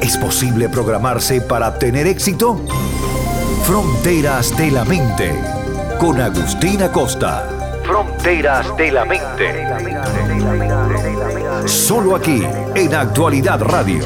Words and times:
¿Es 0.00 0.16
posible 0.16 0.68
programarse 0.68 1.40
para 1.40 1.78
tener 1.78 2.06
éxito? 2.06 2.60
Fronteras 3.64 4.56
de 4.56 4.70
la 4.70 4.84
Mente, 4.84 5.34
con 5.98 6.20
Agustina 6.20 6.90
Costa. 6.92 7.48
Fronteras 7.84 8.76
de 8.76 8.92
la 8.92 9.04
Mente. 9.04 9.66
Solo 11.66 12.14
aquí, 12.14 12.42
en 12.76 12.94
Actualidad 12.94 13.60
Radio. 13.60 14.04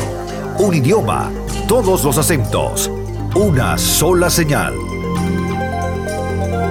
Un 0.59 0.75
idioma, 0.75 1.31
todos 1.69 2.05
los 2.05 2.17
acentos, 2.17 2.91
una 3.35 3.77
sola 3.77 4.31
señal. 4.31 4.75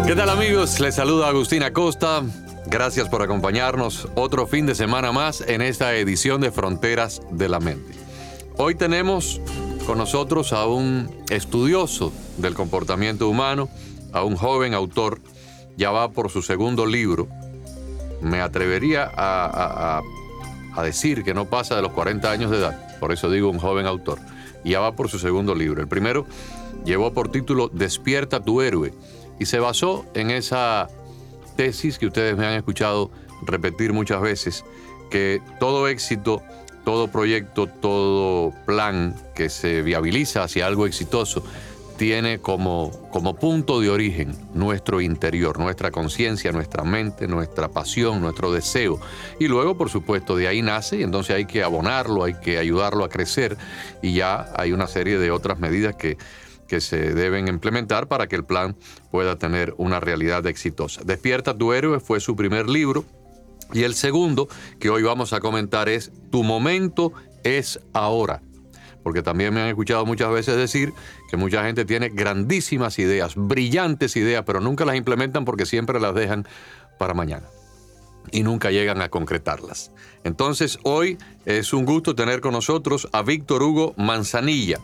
¿Qué 0.08 0.16
tal 0.16 0.30
amigos? 0.30 0.80
Les 0.80 0.95
saluda 0.95 1.27
Agustina 1.27 1.72
Costa. 1.72 2.23
Gracias 2.66 3.08
por 3.08 3.22
acompañarnos 3.22 4.08
otro 4.16 4.47
fin 4.47 4.66
de 4.66 4.73
semana 4.73 5.11
más 5.11 5.41
en 5.41 5.61
esta 5.61 5.94
edición 5.94 6.41
de 6.41 6.52
Fronteras 6.52 7.22
de 7.31 7.49
la 7.49 7.59
Mente. 7.59 8.00
Hoy 8.57 8.75
tenemos 8.75 9.39
con 9.85 9.97
nosotros 9.97 10.53
a 10.53 10.65
un 10.65 11.09
estudioso 11.29 12.11
del 12.37 12.53
comportamiento 12.53 13.29
humano, 13.29 13.69
a 14.11 14.23
un 14.23 14.35
joven 14.35 14.73
autor, 14.73 15.19
ya 15.77 15.91
va 15.91 16.11
por 16.11 16.30
su 16.30 16.41
segundo 16.41 16.85
libro. 16.85 17.27
Me 18.21 18.41
atrevería 18.41 19.09
a, 19.16 20.02
decir 20.83 21.23
que 21.23 21.33
no 21.33 21.45
pasa 21.45 21.75
de 21.75 21.81
los 21.81 21.91
40 21.91 22.30
años 22.30 22.52
de 22.52 22.58
edad, 22.58 22.99
por 22.99 23.11
eso 23.11 23.30
digo 23.31 23.49
un 23.49 23.59
joven 23.59 23.85
autor, 23.85 24.19
ya 24.63 24.80
va 24.80 24.95
por 24.95 25.09
su 25.09 25.17
segundo 25.17 25.55
libro. 25.55 25.81
El 25.81 25.88
primero 25.88 26.25
llevó 26.86 27.13
por 27.13 27.31
título 27.31 27.69
Despierta 27.69 28.43
tu 28.43 28.61
héroe 28.61 28.93
y 29.39 29.45
se 29.45 29.59
basó 29.59 30.05
en 30.13 30.30
esa 30.30 30.89
tesis 31.55 31.97
que 31.97 32.08
ustedes 32.08 32.38
me 32.38 32.45
han 32.45 32.53
escuchado 32.53 33.11
repetir 33.43 33.93
muchas 33.93 34.21
veces, 34.21 34.65
que 35.09 35.41
todo 35.59 35.88
éxito 35.88 36.41
todo 36.83 37.07
proyecto, 37.07 37.67
todo 37.67 38.53
plan 38.65 39.15
que 39.35 39.49
se 39.49 39.81
viabiliza 39.81 40.43
hacia 40.43 40.67
algo 40.67 40.85
exitoso 40.85 41.43
tiene 42.01 42.39
como, 42.39 42.91
como 43.11 43.35
punto 43.35 43.79
de 43.79 43.91
origen 43.91 44.35
nuestro 44.55 45.02
interior, 45.02 45.59
nuestra 45.59 45.91
conciencia, 45.91 46.52
nuestra 46.52 46.83
mente, 46.83 47.27
nuestra 47.27 47.67
pasión, 47.67 48.21
nuestro 48.21 48.52
deseo. 48.52 48.99
Y 49.39 49.47
luego, 49.47 49.77
por 49.77 49.91
supuesto, 49.91 50.35
de 50.35 50.47
ahí 50.47 50.63
nace 50.63 50.97
y 50.97 51.03
entonces 51.03 51.35
hay 51.35 51.45
que 51.45 51.61
abonarlo, 51.61 52.23
hay 52.23 52.33
que 52.33 52.57
ayudarlo 52.57 53.03
a 53.03 53.09
crecer 53.09 53.55
y 54.02 54.13
ya 54.13 54.52
hay 54.55 54.71
una 54.71 54.87
serie 54.87 55.19
de 55.19 55.29
otras 55.29 55.59
medidas 55.59 55.95
que, 55.95 56.17
que 56.67 56.81
se 56.81 57.13
deben 57.13 57.47
implementar 57.47 58.07
para 58.07 58.25
que 58.25 58.35
el 58.35 58.45
plan 58.45 58.75
pueda 59.11 59.35
tener 59.35 59.75
una 59.77 59.99
realidad 59.99 60.47
exitosa. 60.47 61.02
Despierta 61.03 61.55
tu 61.55 61.71
héroe 61.71 61.99
fue 61.99 62.19
su 62.19 62.35
primer 62.35 62.67
libro, 62.67 63.05
y 63.73 63.83
el 63.83 63.94
segundo 63.95 64.47
que 64.80 64.89
hoy 64.89 65.03
vamos 65.03 65.33
a 65.33 65.39
comentar 65.39 65.89
es 65.89 66.11
Tu 66.30 66.44
momento 66.44 67.14
es 67.44 67.80
ahora. 67.94 68.41
Porque 69.03 69.23
también 69.23 69.53
me 69.53 69.61
han 69.61 69.67
escuchado 69.67 70.05
muchas 70.05 70.31
veces 70.31 70.55
decir 70.55 70.94
que 71.30 71.38
mucha 71.38 71.64
gente 71.64 71.86
tiene 71.86 72.09
grandísimas 72.09 72.99
ideas, 72.99 73.33
brillantes 73.36 74.16
ideas, 74.16 74.44
pero 74.45 74.59
nunca 74.61 74.86
las 74.86 74.95
implementan 74.95 75.44
porque 75.44 75.66
siempre 75.66 75.99
las 75.99 76.14
dejan 76.14 76.47
para 76.99 77.16
mañana 77.16 77.47
y 78.31 78.44
nunca 78.44 78.69
llegan 78.69 79.02
a 79.02 79.09
concretarlas. 79.09 79.92
Entonces 80.23 80.77
hoy 80.83 81.17
es 81.45 81.73
un 81.73 81.86
gusto 81.86 82.14
tener 82.14 82.42
con 82.42 82.53
nosotros 82.53 83.08
a 83.11 83.23
Víctor 83.23 83.64
Hugo 83.64 83.95
Manzanilla, 83.98 84.80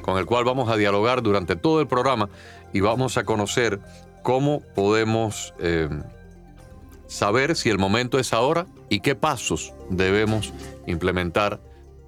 con 0.00 0.16
el 0.16 0.24
cual 0.24 0.44
vamos 0.44 0.70
a 0.70 0.76
dialogar 0.76 1.22
durante 1.22 1.54
todo 1.54 1.80
el 1.80 1.86
programa 1.86 2.30
y 2.72 2.80
vamos 2.80 3.18
a 3.18 3.24
conocer 3.24 3.80
cómo 4.22 4.62
podemos 4.74 5.52
eh, 5.58 5.90
saber 7.12 7.56
si 7.56 7.68
el 7.68 7.78
momento 7.78 8.18
es 8.18 8.32
ahora 8.32 8.66
y 8.88 9.00
qué 9.00 9.14
pasos 9.14 9.74
debemos 9.90 10.52
implementar 10.86 11.60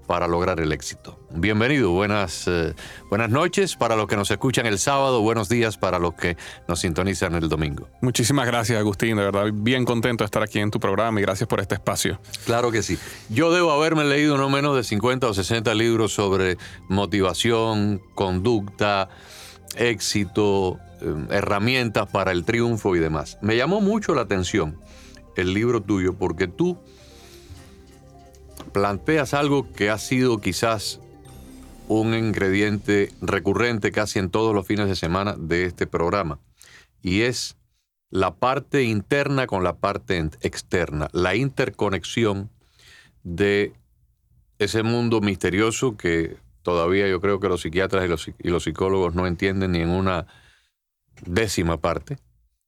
para 0.07 0.29
lograr 0.29 0.61
el 0.61 0.73
éxito. 0.73 1.19
Bienvenido, 1.31 1.91
buenas, 1.91 2.47
eh, 2.47 2.75
buenas 3.09 3.31
noches 3.31 3.75
para 3.75 3.97
los 3.97 4.07
que 4.07 4.17
nos 4.17 4.31
escuchan 4.31 4.67
el 4.67 4.79
sábado, 4.79 5.23
buenos 5.23 5.49
días 5.49 5.79
para 5.79 5.99
los 5.99 6.15
que 6.15 6.37
nos 6.69 6.81
sintonizan 6.81 7.35
el 7.35 7.49
domingo. 7.49 7.89
Muchísimas 8.03 8.47
gracias 8.47 8.79
Agustín, 8.79 9.17
de 9.17 9.25
verdad, 9.25 9.47
bien 9.53 9.85
contento 9.85 10.25
de 10.25 10.27
estar 10.27 10.43
aquí 10.43 10.59
en 10.59 10.71
tu 10.71 10.79
programa 10.79 11.21
y 11.21 11.23
gracias 11.23 11.49
por 11.49 11.61
este 11.61 11.75
espacio. 11.75 12.21
Claro 12.45 12.71
que 12.71 12.83
sí. 12.83 12.99
Yo 13.31 13.53
debo 13.53 13.73
haberme 13.73 14.05
leído 14.05 14.37
no 14.37 14.51
menos 14.51 14.77
de 14.77 14.85
50 14.85 15.27
o 15.27 15.35
60 15.35 15.75
libros 15.75 16.13
sobre 16.13 16.59
motivación, 16.89 18.03
conducta, 18.15 19.09
éxito, 19.77 20.79
herramientas 21.31 22.09
para 22.11 22.33
el 22.33 22.45
triunfo 22.45 22.97
y 22.97 22.99
demás. 22.99 23.39
Me 23.43 23.57
llamó 23.57 23.81
mucho 23.81 24.15
la 24.15 24.23
atención 24.23 24.79
el 25.37 25.55
libro 25.55 25.81
tuyo 25.81 26.15
porque 26.15 26.47
tú 26.47 26.79
planteas 28.73 29.35
algo 29.35 29.73
que 29.73 29.91
ha 29.91 29.99
sido 29.99 30.41
quizás 30.41 31.01
un 31.89 32.15
ingrediente 32.15 33.13
recurrente 33.21 33.93
casi 33.93 34.19
en 34.19 34.31
todos 34.31 34.55
los 34.55 34.67
fines 34.67 34.89
de 34.89 34.97
semana 34.97 35.35
de 35.39 35.65
este 35.65 35.87
programa 35.87 36.41
y 37.03 37.23
es 37.23 37.57
la 38.11 38.35
parte 38.37 38.85
interna 38.85 39.47
con 39.47 39.65
la 39.65 39.77
parte 39.77 40.19
externa, 40.41 41.09
la 41.13 41.35
interconexión 41.35 42.51
de 43.23 43.73
ese 44.59 44.83
mundo 44.83 45.21
misterioso 45.21 45.97
que 45.97 46.37
todavía 46.63 47.09
yo 47.09 47.21
creo 47.21 47.41
que 47.41 47.49
los 47.49 47.63
psiquiatras 47.63 48.05
y 48.05 48.09
los, 48.09 48.29
y 48.39 48.49
los 48.49 48.65
psicólogos 48.65 49.15
no 49.15 49.27
entienden 49.27 49.73
ni 49.73 49.81
en 49.81 49.91
una 49.91 50.27
décima 51.25 51.79
parte, 51.79 52.19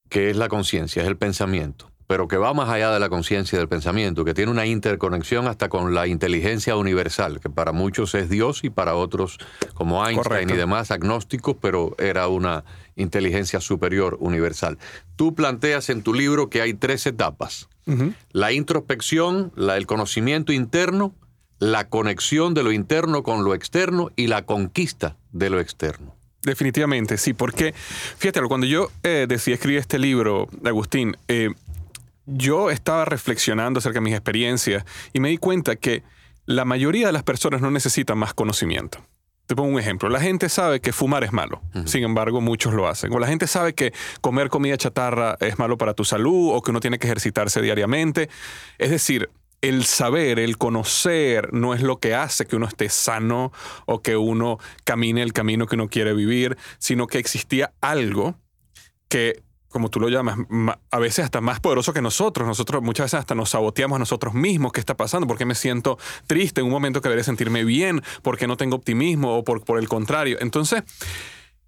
que 0.09 0.31
es 0.31 0.37
la 0.37 0.49
conciencia, 0.49 1.03
es 1.03 1.09
el 1.09 1.17
pensamiento 1.17 1.91
pero 2.07 2.29
que 2.29 2.37
va 2.37 2.55
más 2.55 2.69
allá 2.69 2.93
de 2.93 3.01
la 3.01 3.09
conciencia 3.09 3.59
del 3.59 3.69
pensamiento, 3.69 4.25
que 4.25 4.35
tiene 4.35 4.51
una 4.51 4.67
interconexión 4.67 5.49
hasta 5.49 5.69
con 5.69 5.95
la 5.95 6.07
inteligencia 6.07 6.77
universal, 6.77 7.41
que 7.41 7.51
para 7.51 7.73
muchos 7.73 8.15
es 8.15 8.29
Dios 8.29 8.63
y 8.63 8.71
para 8.71 8.95
otros, 8.95 9.39
como 9.75 10.07
Einstein 10.07 10.51
y 10.51 10.55
demás, 10.55 10.91
agnósticos, 10.91 11.57
pero 11.61 11.97
era 11.99 12.29
una 12.29 12.65
inteligencia 12.95 13.61
superior 13.61 14.17
universal. 14.21 14.79
Tú 15.17 15.35
planteas 15.35 15.91
en 15.91 16.03
tu 16.03 16.15
libro 16.15 16.49
que 16.49 16.63
hay 16.63 16.75
tres 16.75 17.07
etapas. 17.07 17.69
La 18.33 18.51
introspección, 18.51 19.53
la, 19.55 19.77
el 19.77 19.87
conocimiento 19.87 20.53
interno, 20.53 21.15
la 21.61 21.89
conexión 21.89 22.53
de 22.53 22.65
lo 22.65 22.73
interno 22.73 23.23
con 23.23 23.45
lo 23.45 23.55
externo 23.55 24.11
y 24.17 24.27
la 24.27 24.45
conquista 24.45 25.17
de 25.31 25.51
lo 25.51 25.61
externo. 25.61 26.16
Definitivamente, 26.47 27.19
sí, 27.19 27.35
porque 27.35 27.75
fíjate, 27.75 28.41
cuando 28.43 28.69
yo 28.69 28.89
eh, 29.03 29.27
decidí 29.29 29.55
escribir 29.55 29.81
este 29.81 29.99
libro, 29.99 30.49
Agustín, 30.65 31.17
eh, 31.27 31.51
yo 32.25 32.71
estaba 32.71 33.05
reflexionando 33.05 33.81
acerca 33.81 33.97
de 33.97 34.03
mis 34.03 34.15
experiencias 34.15 34.85
y 35.13 35.19
me 35.19 35.29
di 35.29 35.39
cuenta 35.39 35.75
que 35.75 36.05
la 36.45 36.65
mayoría 36.65 37.09
de 37.09 37.13
las 37.13 37.25
personas 37.25 37.61
no 37.61 37.73
necesitan 37.73 38.17
más 38.17 38.33
conocimiento. 38.33 39.05
Te 39.47 39.57
pongo 39.57 39.71
un 39.71 39.81
ejemplo. 39.81 40.09
La 40.09 40.21
gente 40.21 40.49
sabe 40.49 40.81
que 40.81 40.93
fumar 40.93 41.25
es 41.25 41.33
malo. 41.33 41.63
Sin 41.85 42.05
embargo, 42.05 42.41
muchos 42.41 42.75
lo 42.75 42.87
hacen. 42.87 43.13
O 43.13 43.19
la 43.19 43.27
gente 43.27 43.49
sabe 43.49 43.75
que 43.75 43.93
comer 44.21 44.49
comida 44.49 44.77
chatarra 44.77 45.37
es 45.41 45.59
malo 45.59 45.77
para 45.79 45.95
tu 45.95 46.05
salud 46.05 46.51
o 46.53 46.63
que 46.63 46.71
uno 46.71 46.79
tiene 46.79 47.01
que 47.01 47.09
ejercitarse 47.09 47.61
diariamente. 47.61 48.29
Es 48.79 48.91
decir, 48.91 49.31
el 49.61 49.85
saber, 49.85 50.39
el 50.39 50.59
conocer 50.59 51.53
no 51.53 51.75
es 51.75 51.83
lo 51.83 51.99
que 51.99 52.15
hace 52.15 52.47
que 52.47 52.57
uno 52.57 52.67
esté 52.67 52.89
sano 52.89 53.53
o 53.87 54.03
que 54.03 54.17
uno 54.17 54.59
camine 54.85 55.23
el 55.23 55.33
camino 55.33 55.67
que 55.67 55.77
uno 55.77 55.89
quiere 55.89 56.15
vivir, 56.15 56.57
sino 56.79 57.07
que 57.07 57.19
existía 57.19 57.73
algo 57.81 58.37
que 59.09 59.43
como 59.77 59.91
tú 59.91 60.01
lo 60.01 60.09
llamas, 60.09 60.39
a 60.91 60.99
veces 60.99 61.27
hasta 61.27 61.43
más 61.43 61.61
poderoso 61.61 61.93
que 61.93 62.01
nosotros. 62.01 62.49
Nosotros 62.49 62.83
muchas 62.83 63.07
veces 63.07 63.21
hasta 63.21 63.35
nos 63.35 63.51
saboteamos 63.51 63.97
a 63.97 63.99
nosotros 63.99 64.33
mismos. 64.33 64.73
¿Qué 64.73 64.81
está 64.81 64.97
pasando? 64.97 65.27
¿Por 65.27 65.37
qué 65.37 65.45
me 65.45 65.55
siento 65.55 65.99
triste 66.27 66.63
en 66.63 66.67
un 66.67 66.73
momento 66.73 67.03
que 67.03 67.11
debería 67.11 67.25
sentirme 67.25 67.63
bien? 67.63 68.01
¿Por 68.23 68.39
qué 68.39 68.47
no 68.47 68.57
tengo 68.57 68.77
optimismo? 68.77 69.37
O 69.37 69.45
por, 69.45 69.79
el 69.79 69.87
contrario. 69.87 70.39
Entonces, 70.41 70.83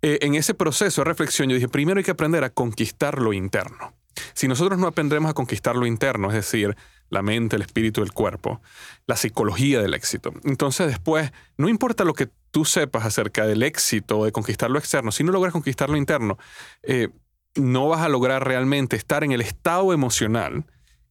eh, 0.01 0.21
en 0.23 0.37
ese 0.37 0.55
proceso 0.55 1.03
de 1.03 1.05
reflexión, 1.05 1.51
yo 1.51 1.57
dije, 1.57 1.69
primero 1.69 1.99
hay 1.99 2.05
que 2.05 2.13
aprender 2.13 2.45
a 2.45 2.51
conquistar 2.51 3.21
lo 3.21 3.35
interno. 3.35 3.93
Si 4.33 4.49
nosotros 4.49 4.79
no 4.79 4.87
aprendemos 4.87 5.31
a 5.31 5.35
conquistar 5.35 5.77
lo 5.77 5.85
interno, 5.85 6.29
es 6.29 6.35
decir, 6.35 6.77
la 7.11 7.23
mente, 7.23 7.57
el 7.57 7.63
espíritu, 7.63 8.03
el 8.03 8.13
cuerpo, 8.13 8.61
la 9.07 9.17
psicología 9.17 9.81
del 9.81 9.95
éxito. 9.95 10.33
Entonces 10.45 10.87
después, 10.89 11.33
no 11.57 11.69
importa 11.69 12.05
lo 12.05 12.15
que 12.15 12.29
tú 12.51 12.65
sepas 12.65 13.05
acerca 13.05 13.47
del 13.47 13.63
éxito 13.63 14.19
o 14.19 14.25
de 14.25 14.33
conquistar 14.33 14.71
lo 14.71 14.79
externo, 14.79 15.13
si 15.13 15.25
no 15.25 15.33
logras 15.33 15.53
conquistar 15.53 15.91
lo 15.91 15.97
interno, 15.97 16.39
eh, 16.83 17.09
no 17.55 17.89
vas 17.89 18.03
a 18.03 18.09
lograr 18.09 18.47
realmente 18.47 18.97
estar 18.97 19.25
en 19.25 19.33
el 19.33 19.41
estado 19.41 19.93
emocional, 19.93 20.65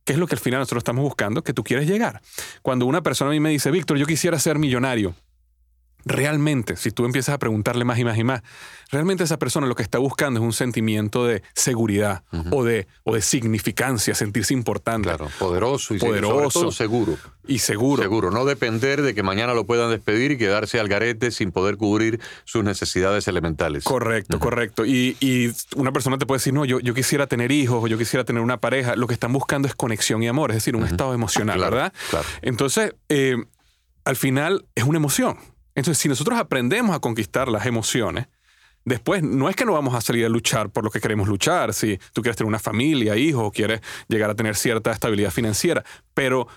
que 0.03 0.13
es 0.13 0.19
lo 0.19 0.27
que 0.27 0.35
al 0.35 0.39
final 0.39 0.59
nosotros 0.59 0.81
estamos 0.81 1.03
buscando, 1.03 1.43
que 1.43 1.53
tú 1.53 1.63
quieres 1.63 1.87
llegar. 1.87 2.21
Cuando 2.61 2.85
una 2.85 3.01
persona 3.03 3.31
a 3.31 3.33
mí 3.33 3.39
me 3.39 3.49
dice, 3.49 3.71
Víctor, 3.71 3.97
yo 3.97 4.05
quisiera 4.05 4.39
ser 4.39 4.57
millonario, 4.57 5.15
realmente, 6.07 6.75
si 6.75 6.91
tú 6.91 7.05
empiezas 7.05 7.35
a 7.35 7.39
preguntarle 7.39 7.85
más 7.85 7.99
y 7.99 8.03
más 8.03 8.17
y 8.17 8.23
más, 8.23 8.41
realmente 8.91 9.23
esa 9.23 9.37
persona 9.37 9.67
lo 9.67 9.75
que 9.75 9.83
está 9.83 9.97
buscando 9.99 10.39
es 10.39 10.45
un 10.45 10.53
sentimiento 10.53 11.25
de 11.25 11.43
seguridad 11.53 12.23
o, 12.51 12.63
de, 12.63 12.87
o 13.03 13.15
de 13.15 13.21
significancia, 13.21 14.15
sentirse 14.15 14.53
importante. 14.53 15.09
Claro, 15.09 15.29
poderoso 15.39 15.93
y 15.93 15.99
poderoso, 15.99 16.71
seguro. 16.71 17.17
Y 17.47 17.59
seguro. 17.59 18.03
Seguro, 18.03 18.31
no 18.31 18.43
depender 18.43 19.01
de 19.01 19.15
que 19.15 19.23
mañana 19.23 19.53
lo 19.53 19.65
puedan 19.65 19.89
despedir 19.89 20.31
y 20.31 20.37
quedarse 20.37 20.79
al 20.79 20.89
garete 20.89 21.31
sin 21.31 21.51
poder 21.51 21.77
cubrir 21.77 22.19
sus 22.43 22.63
necesidades 22.63 23.27
elementales. 23.27 23.85
Correcto, 23.85 24.39
correcto. 24.39 24.85
Y, 24.85 25.15
y, 25.21 25.51
una 25.75 25.93
persona 25.93 26.17
te 26.17 26.25
puede 26.25 26.39
decir, 26.39 26.53
no, 26.53 26.65
yo, 26.65 26.79
yo 26.79 26.93
quisiera 26.93 27.27
tener 27.27 27.51
hijos 27.51 27.83
o 27.83 27.87
yo 27.87 27.97
quisiera 27.97 28.25
tener 28.25 28.41
una 28.41 28.57
pareja. 28.57 28.95
Lo 28.95 29.07
que 29.07 29.13
están 29.13 29.31
buscando 29.31 29.67
es 29.67 29.75
conexión 29.75 30.21
y 30.23 30.27
amor, 30.27 30.51
es 30.51 30.57
decir, 30.57 30.75
un 30.75 30.83
estado 30.83 31.13
emocional, 31.13 31.59
¿verdad? 31.59 31.93
Claro. 32.09 32.27
Entonces, 32.41 32.95
eh, 33.07 33.37
al 34.03 34.15
final 34.15 34.65
es 34.75 34.83
una 34.83 34.97
emoción. 34.97 35.37
Entonces, 35.77 36.01
si 36.01 36.09
nosotros 36.09 36.39
aprendemos 36.39 36.95
a 36.95 36.99
conquistar 36.99 37.49
las 37.49 37.67
emociones, 37.67 38.25
después 38.83 39.21
no 39.21 39.47
es 39.47 39.55
que 39.55 39.63
no 39.63 39.73
vamos 39.73 39.93
a 39.93 40.01
salir 40.01 40.25
a 40.25 40.29
luchar 40.29 40.71
por 40.71 40.83
lo 40.83 40.89
que 40.89 40.99
queremos 40.99 41.27
luchar, 41.27 41.71
si 41.71 41.99
tú 42.13 42.23
quieres 42.23 42.35
tener 42.35 42.47
una 42.47 42.57
familia, 42.57 43.15
hijos, 43.15 43.51
quieres 43.53 43.81
llegar 44.07 44.31
a 44.31 44.33
tener 44.33 44.55
cierta 44.55 44.91
estabilidad 44.91 45.29
financiera, 45.29 45.83
pero 46.15 46.47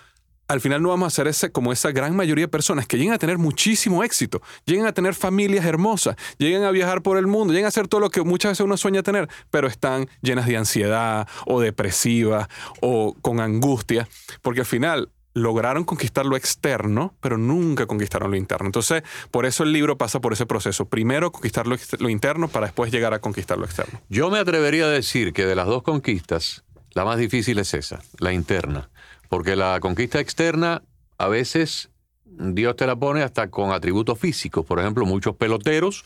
al 0.49 0.63
final 0.63 0.81
no 0.81 0.89
vamos 0.89 1.09
a 1.09 1.15
ser 1.15 1.27
ese, 1.27 1.53
como 1.53 1.71
esa 1.71 1.93
gran 1.93 2.17
mayoría 2.17 2.45
de 2.45 2.49
personas 2.49 2.87
que 2.87 2.97
llegan 2.97 3.13
a 3.13 3.19
tener 3.19 3.37
muchísimo 3.37 4.03
éxito, 4.03 4.41
llegan 4.65 4.87
a 4.87 4.95
tener 4.95 5.15
familias 5.15 5.67
hermosas, 5.67 6.17
llegan 6.39 6.63
a 6.63 6.71
viajar 6.71 7.03
por 7.03 7.19
el 7.19 7.27
mundo, 7.27 7.53
llegan 7.53 7.67
a 7.67 7.69
hacer 7.69 7.89
todo 7.89 8.01
lo 8.01 8.09
que 8.09 8.23
muchas 8.23 8.53
veces 8.53 8.65
uno 8.65 8.79
sueña 8.79 9.03
tener, 9.03 9.29
pero 9.51 9.69
están 9.69 10.09
llenas 10.23 10.47
de 10.47 10.57
ansiedad 10.57 11.29
o 11.45 11.61
depresivas 11.61 12.49
o 12.81 13.15
con 13.21 13.39
angustia, 13.39 14.09
porque 14.41 14.61
al 14.61 14.67
final 14.67 15.11
lograron 15.35 15.85
conquistar 15.85 16.27
lo 16.27 16.37
externo, 16.37 17.15
pero 17.21 17.39
nunca 17.39 17.87
conquistaron 17.87 18.31
lo 18.31 18.37
interno. 18.37 18.67
Entonces, 18.67 19.03
por 19.31 19.47
eso 19.47 19.63
el 19.63 19.73
libro 19.73 19.97
pasa 19.97 20.21
por 20.21 20.33
ese 20.33 20.47
proceso. 20.47 20.87
Primero 20.87 21.31
conquistar 21.33 21.67
lo, 21.67 21.77
lo, 21.99 22.09
interno 22.09 22.49
para 22.49 22.67
después 22.67 22.91
llegar 22.93 23.15
a 23.15 23.21
conquistar 23.21 23.59
lo 23.59 23.65
externo. 23.65 24.01
Yo 24.09 24.31
me 24.31 24.39
atrevería 24.39 24.87
a 24.87 24.89
decir 24.89 25.33
que 25.33 25.47
de 25.47 25.55
las 25.55 25.67
dos 25.67 25.83
conquistas, 25.83 26.65
la 26.93 27.05
más 27.05 27.19
difícil 27.19 27.59
es 27.59 27.75
esa, 27.75 28.01
la 28.19 28.33
interna. 28.33 28.91
Porque 29.29 29.55
la 29.55 29.79
conquista 29.81 30.19
externa, 30.19 30.83
a 31.19 31.29
veces 31.29 31.91
Dios 32.25 32.77
te 32.77 32.87
la 32.87 32.97
pone 32.97 33.23
hasta 33.23 33.49
con 33.49 33.73
atributos 33.73 34.19
físicos. 34.19 34.67
Por 34.67 34.81
ejemplo, 34.81 35.07
muchos 35.07 35.37
peloteros 35.37 36.05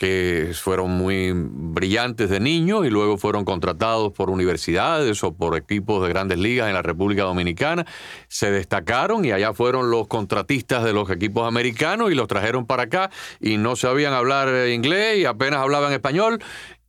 que 0.00 0.52
fueron 0.54 0.92
muy 0.92 1.30
brillantes 1.34 2.30
de 2.30 2.40
niños 2.40 2.86
y 2.86 2.88
luego 2.88 3.18
fueron 3.18 3.44
contratados 3.44 4.14
por 4.14 4.30
universidades 4.30 5.22
o 5.22 5.34
por 5.34 5.58
equipos 5.58 6.02
de 6.02 6.08
grandes 6.08 6.38
ligas 6.38 6.68
en 6.68 6.74
la 6.74 6.80
República 6.80 7.24
Dominicana, 7.24 7.84
se 8.26 8.50
destacaron 8.50 9.26
y 9.26 9.32
allá 9.32 9.52
fueron 9.52 9.90
los 9.90 10.08
contratistas 10.08 10.84
de 10.84 10.94
los 10.94 11.10
equipos 11.10 11.46
americanos 11.46 12.10
y 12.10 12.14
los 12.14 12.28
trajeron 12.28 12.64
para 12.64 12.84
acá 12.84 13.10
y 13.40 13.58
no 13.58 13.76
sabían 13.76 14.14
hablar 14.14 14.70
inglés 14.70 15.18
y 15.18 15.26
apenas 15.26 15.60
hablaban 15.60 15.92
español, 15.92 16.42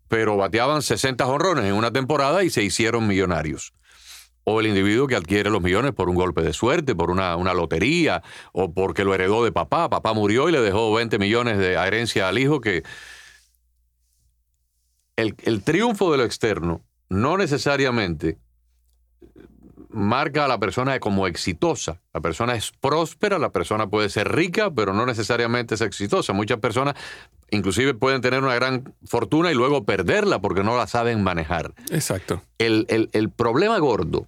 pero 0.07 0.37
bateaban 0.37 0.81
60 0.81 1.27
honrones 1.27 1.65
en 1.65 1.73
una 1.73 1.91
temporada 1.91 2.45
y 2.45 2.49
se 2.49 2.63
hicieron 2.63 3.07
millonarios 3.07 3.73
o 4.43 4.59
el 4.59 4.67
individuo 4.67 5.07
que 5.07 5.15
adquiere 5.15 5.49
los 5.49 5.61
millones 5.61 5.93
por 5.93 6.09
un 6.09 6.15
golpe 6.15 6.41
de 6.41 6.53
suerte, 6.53 6.95
por 6.95 7.11
una, 7.11 7.35
una, 7.35 7.53
lotería, 7.53 8.23
o 8.53 8.73
porque 8.73 9.03
lo 9.03 9.13
heredó 9.13 9.43
de 9.43 9.51
papá. 9.51 9.89
Papá 9.89 10.13
murió 10.13 10.49
y 10.49 10.51
le 10.51 10.61
dejó 10.61 10.93
20 10.93 11.19
millones 11.19 11.57
de 11.57 11.73
herencia 11.73 12.27
al 12.27 12.37
hijo 12.37 12.61
que... 12.61 12.83
El, 15.17 15.35
el 15.43 15.63
triunfo 15.63 16.11
de 16.11 16.17
lo 16.17 16.23
externo 16.23 16.83
no 17.09 17.37
necesariamente 17.37 18.39
marca 19.93 20.45
a 20.45 20.47
la 20.47 20.59
persona 20.59 20.99
como 20.99 21.27
exitosa. 21.27 22.01
La 22.13 22.21
persona 22.21 22.55
es 22.55 22.71
próspera, 22.71 23.37
la 23.39 23.51
persona 23.51 23.87
puede 23.87 24.09
ser 24.09 24.31
rica, 24.31 24.71
pero 24.71 24.93
no 24.93 25.05
necesariamente 25.05 25.75
es 25.75 25.81
exitosa. 25.81 26.33
Muchas 26.33 26.59
personas 26.59 26.95
inclusive 27.49 27.93
pueden 27.93 28.21
tener 28.21 28.41
una 28.41 28.55
gran 28.55 28.95
fortuna 29.05 29.51
y 29.51 29.55
luego 29.55 29.85
perderla 29.85 30.39
porque 30.39 30.63
no 30.63 30.77
la 30.77 30.87
saben 30.87 31.23
manejar. 31.23 31.73
Exacto. 31.91 32.41
El, 32.57 32.85
el, 32.89 33.09
el 33.11 33.29
problema 33.29 33.77
gordo, 33.79 34.27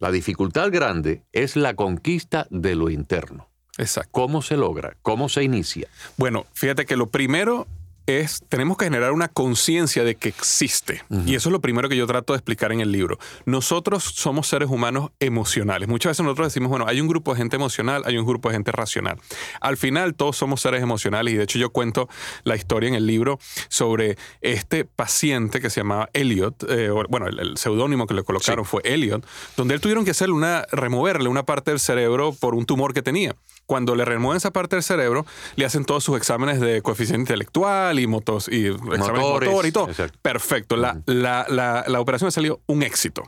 la 0.00 0.10
dificultad 0.10 0.70
grande, 0.72 1.22
es 1.32 1.56
la 1.56 1.74
conquista 1.74 2.46
de 2.50 2.74
lo 2.74 2.90
interno. 2.90 3.48
Exacto. 3.78 4.10
¿Cómo 4.12 4.42
se 4.42 4.56
logra? 4.56 4.96
¿Cómo 5.02 5.28
se 5.28 5.44
inicia? 5.44 5.88
Bueno, 6.16 6.46
fíjate 6.54 6.86
que 6.86 6.96
lo 6.96 7.06
primero 7.06 7.68
es, 8.06 8.42
tenemos 8.48 8.76
que 8.76 8.86
generar 8.86 9.12
una 9.12 9.28
conciencia 9.28 10.04
de 10.04 10.14
que 10.14 10.28
existe. 10.28 11.02
Uh 11.08 11.16
-huh. 11.16 11.28
Y 11.28 11.34
eso 11.34 11.48
es 11.48 11.52
lo 11.52 11.60
primero 11.60 11.88
que 11.88 11.96
yo 11.96 12.06
trato 12.06 12.32
de 12.32 12.38
explicar 12.38 12.72
en 12.72 12.80
el 12.80 12.92
libro. 12.92 13.18
Nosotros 13.44 14.04
somos 14.04 14.48
seres 14.48 14.68
humanos 14.70 15.10
emocionales. 15.20 15.88
Muchas 15.88 16.10
veces 16.10 16.24
nosotros 16.24 16.48
decimos, 16.48 16.70
bueno, 16.70 16.86
hay 16.86 17.00
un 17.00 17.08
grupo 17.08 17.32
de 17.32 17.38
gente 17.38 17.56
emocional, 17.56 18.02
hay 18.04 18.16
un 18.16 18.26
grupo 18.26 18.48
de 18.48 18.54
gente 18.54 18.72
racional. 18.72 19.18
Al 19.60 19.76
final 19.76 20.14
todos 20.14 20.36
somos 20.36 20.60
seres 20.60 20.82
emocionales 20.82 21.34
y 21.34 21.36
de 21.36 21.44
hecho 21.44 21.58
yo 21.58 21.70
cuento 21.70 22.08
la 22.44 22.56
historia 22.56 22.88
en 22.88 22.94
el 22.94 23.06
libro 23.06 23.38
sobre 23.68 24.16
este 24.40 24.84
paciente 24.84 25.60
que 25.60 25.70
se 25.70 25.80
llamaba 25.80 26.08
Elliot, 26.12 26.64
eh, 26.68 26.90
bueno, 27.08 27.26
el, 27.28 27.38
el 27.38 27.56
seudónimo 27.56 28.06
que 28.06 28.14
le 28.14 28.22
colocaron 28.22 28.64
sí. 28.64 28.70
fue 28.70 28.82
Elliot, 28.84 29.26
donde 29.56 29.74
él 29.74 29.80
tuvieron 29.80 30.04
que 30.04 30.10
hacerle 30.12 30.34
una, 30.34 30.66
removerle 30.72 31.28
una 31.28 31.44
parte 31.44 31.70
del 31.70 31.80
cerebro 31.80 32.32
por 32.32 32.54
un 32.54 32.66
tumor 32.66 32.94
que 32.94 33.02
tenía. 33.02 33.34
Cuando 33.70 33.94
le 33.94 34.04
remueven 34.04 34.36
esa 34.36 34.50
parte 34.50 34.74
del 34.74 34.82
cerebro, 34.82 35.24
le 35.54 35.64
hacen 35.64 35.84
todos 35.84 36.02
sus 36.02 36.16
exámenes 36.16 36.58
de 36.58 36.82
coeficiente 36.82 37.20
intelectual 37.20 38.00
y 38.00 38.08
motos 38.08 38.48
y 38.48 38.66
exámenes 38.66 39.20
motor 39.20 39.64
y 39.64 39.70
todo. 39.70 39.88
Exacto. 39.88 40.18
Perfecto. 40.20 40.76
La, 40.76 40.94
uh 40.94 40.96
-huh. 40.96 41.02
la, 41.06 41.46
la, 41.48 41.84
la, 41.86 42.00
operación 42.00 42.26
ha 42.26 42.32
salido 42.32 42.62
un 42.66 42.82
éxito. 42.82 43.22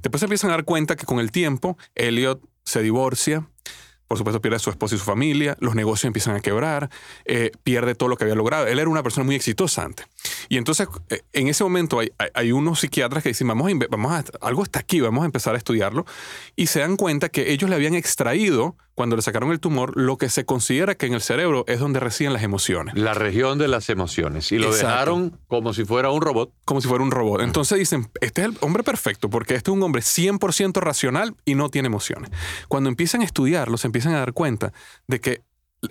Después 0.00 0.20
se 0.20 0.26
empiezan 0.26 0.50
a 0.50 0.52
dar 0.52 0.64
cuenta 0.64 0.94
que 0.94 1.04
con 1.04 1.18
el 1.18 1.32
tiempo, 1.32 1.76
Elliot 1.96 2.40
se 2.64 2.80
divorcia, 2.80 3.48
por 4.12 4.18
supuesto 4.18 4.42
pierde 4.42 4.56
a 4.56 4.58
su 4.58 4.68
esposa 4.68 4.94
y 4.94 4.98
su 4.98 5.04
familia, 5.04 5.56
los 5.58 5.74
negocios 5.74 6.04
empiezan 6.04 6.36
a 6.36 6.40
quebrar, 6.40 6.90
eh, 7.24 7.50
pierde 7.64 7.94
todo 7.94 8.10
lo 8.10 8.18
que 8.18 8.24
había 8.24 8.36
logrado. 8.36 8.66
Él 8.66 8.78
era 8.78 8.90
una 8.90 9.02
persona 9.02 9.24
muy 9.24 9.34
exitosa 9.34 9.84
antes. 9.84 10.06
Y 10.50 10.58
entonces, 10.58 10.86
eh, 11.08 11.22
en 11.32 11.48
ese 11.48 11.64
momento 11.64 11.98
hay, 11.98 12.12
hay, 12.18 12.28
hay, 12.34 12.52
unos 12.52 12.80
psiquiatras 12.80 13.22
que 13.22 13.30
dicen, 13.30 13.48
vamos 13.48 13.72
a, 13.72 13.86
vamos 13.90 14.12
a, 14.12 14.22
algo 14.46 14.62
está 14.64 14.80
aquí, 14.80 15.00
vamos 15.00 15.22
a 15.22 15.24
empezar 15.24 15.54
a 15.54 15.56
estudiarlo, 15.58 16.04
y 16.56 16.66
se 16.66 16.80
dan 16.80 16.96
cuenta 16.96 17.30
que 17.30 17.52
ellos 17.52 17.70
le 17.70 17.74
habían 17.74 17.94
extraído, 17.94 18.76
cuando 18.94 19.16
le 19.16 19.22
sacaron 19.22 19.50
el 19.52 19.60
tumor, 19.60 19.96
lo 19.96 20.18
que 20.18 20.28
se 20.28 20.44
considera 20.44 20.94
que 20.94 21.06
en 21.06 21.14
el 21.14 21.20
cerebro 21.20 21.64
es 21.66 21.80
donde 21.80 22.00
residen 22.00 22.32
las 22.32 22.42
emociones. 22.42 22.94
La 22.94 23.14
región 23.14 23.58
de 23.58 23.68
las 23.68 23.88
emociones. 23.88 24.52
Y 24.52 24.58
lo 24.58 24.66
Exacto. 24.66 24.86
dejaron 24.86 25.40
como 25.48 25.72
si 25.72 25.84
fuera 25.84 26.10
un 26.10 26.20
robot. 26.20 26.52
Como 26.64 26.80
si 26.80 26.88
fuera 26.88 27.02
un 27.02 27.10
robot. 27.10 27.40
Entonces 27.40 27.78
dicen, 27.78 28.10
este 28.20 28.42
es 28.42 28.48
el 28.48 28.58
hombre 28.60 28.82
perfecto, 28.82 29.30
porque 29.30 29.54
este 29.54 29.70
es 29.70 29.76
un 29.76 29.82
hombre 29.82 30.02
100% 30.02 30.80
racional 30.80 31.34
y 31.44 31.54
no 31.54 31.70
tiene 31.70 31.86
emociones. 31.86 32.30
Cuando 32.68 32.90
empiezan 32.90 33.22
a 33.22 33.24
estudiarlo, 33.24 33.78
se 33.78 33.88
empiezan 33.88 34.14
a 34.14 34.18
dar 34.18 34.32
cuenta 34.32 34.72
de 35.06 35.20
que 35.20 35.42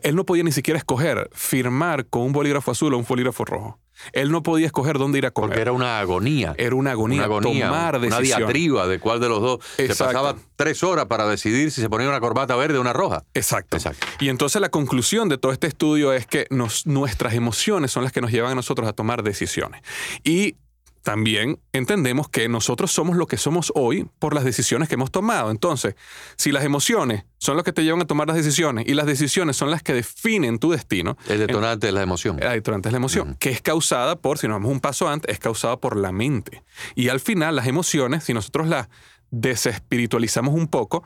él 0.04 0.15
no 0.15 0.25
podía 0.25 0.44
ni 0.44 0.51
siquiera 0.51 0.77
escoger 0.77 1.30
firmar 1.33 2.06
con 2.06 2.21
un 2.21 2.31
bolígrafo 2.33 2.71
azul 2.71 2.94
o 2.94 2.97
un 2.97 3.06
bolígrafo 3.07 3.45
rojo. 3.45 3.80
Él 4.13 4.31
no 4.31 4.44
podía 4.44 4.65
escoger 4.65 4.98
dónde 4.98 5.18
ir 5.18 5.25
a 5.25 5.31
comer. 5.31 5.49
Porque 5.49 5.61
era 5.61 5.71
una 5.71 5.99
agonía. 5.99 6.54
Era 6.57 6.76
una 6.76 6.92
agonía. 6.92 7.18
Una 7.18 7.26
agonía 7.26 7.66
tomar 7.68 7.97
una 7.97 8.19
diatriba 8.19 8.87
de 8.87 8.99
cuál 8.99 9.19
de 9.19 9.30
los 9.30 9.42
dos. 9.42 9.59
Exacto. 9.78 9.94
Se 9.94 10.04
pasaba 10.04 10.35
tres 10.56 10.83
horas 10.83 11.06
para 11.06 11.28
decidir 11.28 11.71
si 11.71 11.81
se 11.81 11.90
ponía 11.90 12.07
una 12.07 12.19
corbata 12.19 12.56
verde 12.56 12.78
o 12.78 12.81
una 12.81 12.94
roja. 12.94 13.23
Exacto. 13.33 13.78
Exacto. 13.78 14.06
Y 14.19 14.30
entonces 14.30 14.61
la 14.61 14.69
conclusión 14.69 15.30
de 15.30 15.37
todo 15.37 15.52
este 15.52 15.68
estudio 15.68 16.14
es 16.14 16.26
que 16.26 16.47
nos, 16.49 16.85
nuestras 16.87 17.33
emociones 17.33 17.92
son 17.92 18.04
las 18.04 18.11
que 18.11 18.21
nos 18.21 18.31
llevan 18.31 18.52
a 18.52 18.56
nosotros 18.56 18.87
a 18.87 18.94
tomar 18.94 19.23
decisiones. 19.23 19.81
Y 20.23 20.56
también 21.04 21.60
entendemos 21.74 22.30
que 22.30 22.48
nosotros 22.48 22.92
somos 22.92 23.18
lo 23.18 23.28
que 23.28 23.38
somos 23.38 23.72
hoy 23.76 24.08
por 24.20 24.34
las 24.34 24.44
decisiones 24.44 24.88
que 24.88 24.96
hemos 24.96 25.12
tomado. 25.12 25.52
Entonces, 25.52 25.96
si 26.38 26.52
las 26.52 26.64
emociones 26.64 27.24
son 27.38 27.56
las 27.56 27.66
que 27.66 27.74
te 27.74 27.84
llevan 27.84 28.02
a 28.02 28.06
tomar 28.06 28.28
las 28.28 28.38
decisiones 28.38 28.86
y 28.88 28.94
las 28.94 29.08
decisiones 29.08 29.58
son 29.58 29.72
las 29.72 29.81
que 29.81 29.94
definen 29.94 30.60
tu 30.60 30.72
destino. 30.72 31.18
El 31.28 31.40
detonante 31.40 31.88
es 31.88 31.94
la 31.94 32.04
emoción. 32.04 32.38
El 32.42 32.50
detonante 32.50 32.90
es 32.90 32.94
la 32.94 32.98
emoción, 32.98 33.30
uh 33.30 33.31
-huh. 33.31 33.38
que 33.40 33.50
es 33.50 33.62
causada 33.62 34.16
por, 34.16 34.38
si 34.38 34.48
nos 34.48 34.56
vamos 34.56 34.72
un 34.72 34.80
paso 34.80 35.10
antes, 35.10 35.34
es 35.34 35.40
causada 35.40 35.78
por 35.78 35.98
la 35.98 36.12
mente. 36.12 36.64
Y 36.94 37.10
al 37.10 37.20
final, 37.20 37.56
las 37.56 37.66
emociones, 37.66 38.24
si 38.26 38.34
nosotros 38.34 38.68
las 38.68 38.90
desespiritualizamos 39.31 40.54
un 40.54 40.68
poco, 40.68 41.04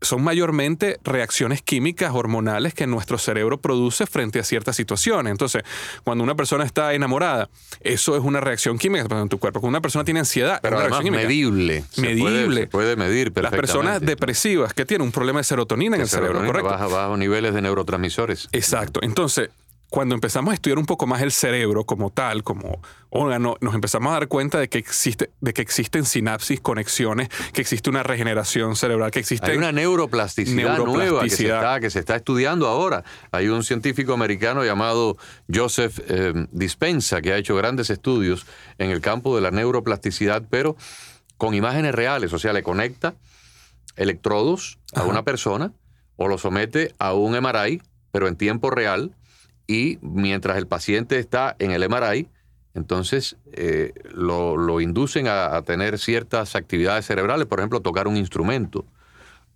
son 0.00 0.22
mayormente 0.22 0.98
reacciones 1.02 1.62
químicas 1.62 2.12
hormonales 2.14 2.74
que 2.74 2.86
nuestro 2.86 3.18
cerebro 3.18 3.60
produce 3.60 4.06
frente 4.06 4.38
a 4.38 4.44
ciertas 4.44 4.76
situaciones. 4.76 5.30
Entonces, 5.30 5.62
cuando 6.04 6.24
una 6.24 6.34
persona 6.34 6.64
está 6.64 6.94
enamorada, 6.94 7.48
eso 7.80 8.16
es 8.16 8.22
una 8.22 8.40
reacción 8.40 8.78
química 8.78 9.06
en 9.20 9.28
tu 9.28 9.38
cuerpo. 9.38 9.60
Cuando 9.60 9.76
una 9.76 9.82
persona 9.82 10.04
tiene 10.04 10.20
ansiedad, 10.20 10.60
pero 10.62 10.76
es 10.76 10.86
una 10.86 10.96
además 10.96 11.10
medible. 11.10 11.84
Medible. 11.96 12.22
Se 12.30 12.42
puede, 12.46 12.60
se 12.60 12.66
puede 12.66 12.96
medir 12.96 13.32
Las 13.36 13.52
personas 13.52 14.00
depresivas 14.00 14.72
que 14.74 14.84
tienen 14.84 15.06
un 15.06 15.12
problema 15.12 15.40
de 15.40 15.44
serotonina 15.44 15.96
en 15.96 16.02
el 16.02 16.08
cerebro, 16.08 16.44
correcto. 16.44 16.68
Baja, 16.68 16.86
baja 16.86 17.16
niveles 17.16 17.54
de 17.54 17.62
neurotransmisores. 17.62 18.48
Exacto. 18.52 19.00
Entonces, 19.02 19.50
cuando 19.90 20.14
empezamos 20.14 20.52
a 20.52 20.54
estudiar 20.54 20.78
un 20.78 20.86
poco 20.86 21.06
más 21.06 21.22
el 21.22 21.32
cerebro 21.32 21.84
como 21.84 22.10
tal, 22.10 22.42
como 22.42 22.80
órgano, 23.10 23.56
nos 23.60 23.74
empezamos 23.74 24.10
a 24.10 24.14
dar 24.14 24.28
cuenta 24.28 24.58
de 24.58 24.68
que, 24.68 24.78
existe, 24.78 25.30
de 25.40 25.54
que 25.54 25.62
existen 25.62 26.04
sinapsis, 26.04 26.60
conexiones, 26.60 27.28
que 27.52 27.62
existe 27.62 27.88
una 27.88 28.02
regeneración 28.02 28.76
cerebral, 28.76 29.10
que 29.10 29.20
existe... 29.20 29.50
Hay 29.50 29.56
una 29.56 29.72
neuroplasticidad, 29.72 30.76
neuroplasticidad. 30.78 31.10
nueva 31.10 31.22
que 31.22 31.30
se, 31.30 31.44
está, 31.44 31.80
que 31.80 31.90
se, 31.90 31.98
está, 32.00 32.16
estudiando 32.16 32.66
ahora. 32.66 33.04
Hay 33.32 33.48
un 33.48 33.64
científico 33.64 34.12
americano 34.12 34.64
llamado 34.64 35.16
Joseph 35.52 36.00
eh, 36.08 36.34
Dispensa 36.52 37.22
que 37.22 37.32
ha 37.32 37.38
hecho 37.38 37.56
grandes 37.56 37.88
estudios 37.88 38.46
en 38.76 38.90
el 38.90 39.00
campo 39.00 39.34
de 39.36 39.42
la 39.42 39.50
neuroplasticidad, 39.50 40.42
pero 40.50 40.76
con 41.38 41.54
imágenes 41.54 41.94
reales, 41.94 42.32
o 42.32 42.38
sea, 42.38 42.52
le 42.52 42.62
conecta 42.62 43.14
electrodos 43.96 44.78
a 44.94 45.00
Ajá. 45.00 45.08
una 45.08 45.22
persona 45.22 45.72
o 46.16 46.28
lo 46.28 46.36
somete 46.36 46.94
a 46.98 47.14
un 47.14 47.38
MRI 47.40 47.80
pero 48.10 48.28
en 48.28 48.36
tiempo 48.36 48.70
real, 48.70 49.14
y 49.68 49.98
mientras 50.00 50.56
el 50.56 50.66
paciente 50.66 51.18
está 51.18 51.54
en 51.60 51.70
el 51.70 51.86
MRI, 51.88 52.28
entonces 52.74 53.36
eh, 53.52 53.92
lo, 54.12 54.80
inducen 54.80 55.28
a, 55.28 55.60
tener 55.62 55.98
ciertas 55.98 56.56
actividades 56.56 57.06
cerebrales, 57.06 57.46
por 57.46 57.60
ejemplo, 57.60 57.80
tocar 57.80 58.08
un 58.08 58.16
instrumento 58.16 58.86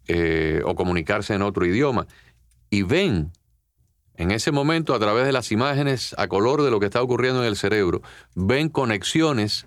eh, 0.07 0.61
o 0.64 0.75
comunicarse 0.75 1.35
en 1.35 1.42
otro 1.42 1.64
idioma, 1.64 2.07
y 2.69 2.83
ven 2.83 3.33
en 4.16 4.31
ese 4.31 4.52
momento 4.52 4.95
a 4.95 4.99
través 4.99 5.25
de 5.25 5.33
las 5.33 5.50
imágenes 5.50 6.14
a 6.19 6.28
color 6.28 6.62
de 6.62 6.71
lo 6.71 6.78
que 6.78 6.87
está 6.87 7.00
ocurriendo 7.00 7.42
en 7.42 7.49
el 7.49 7.57
cerebro, 7.57 8.02
ven 8.35 8.69
conexiones 8.69 9.66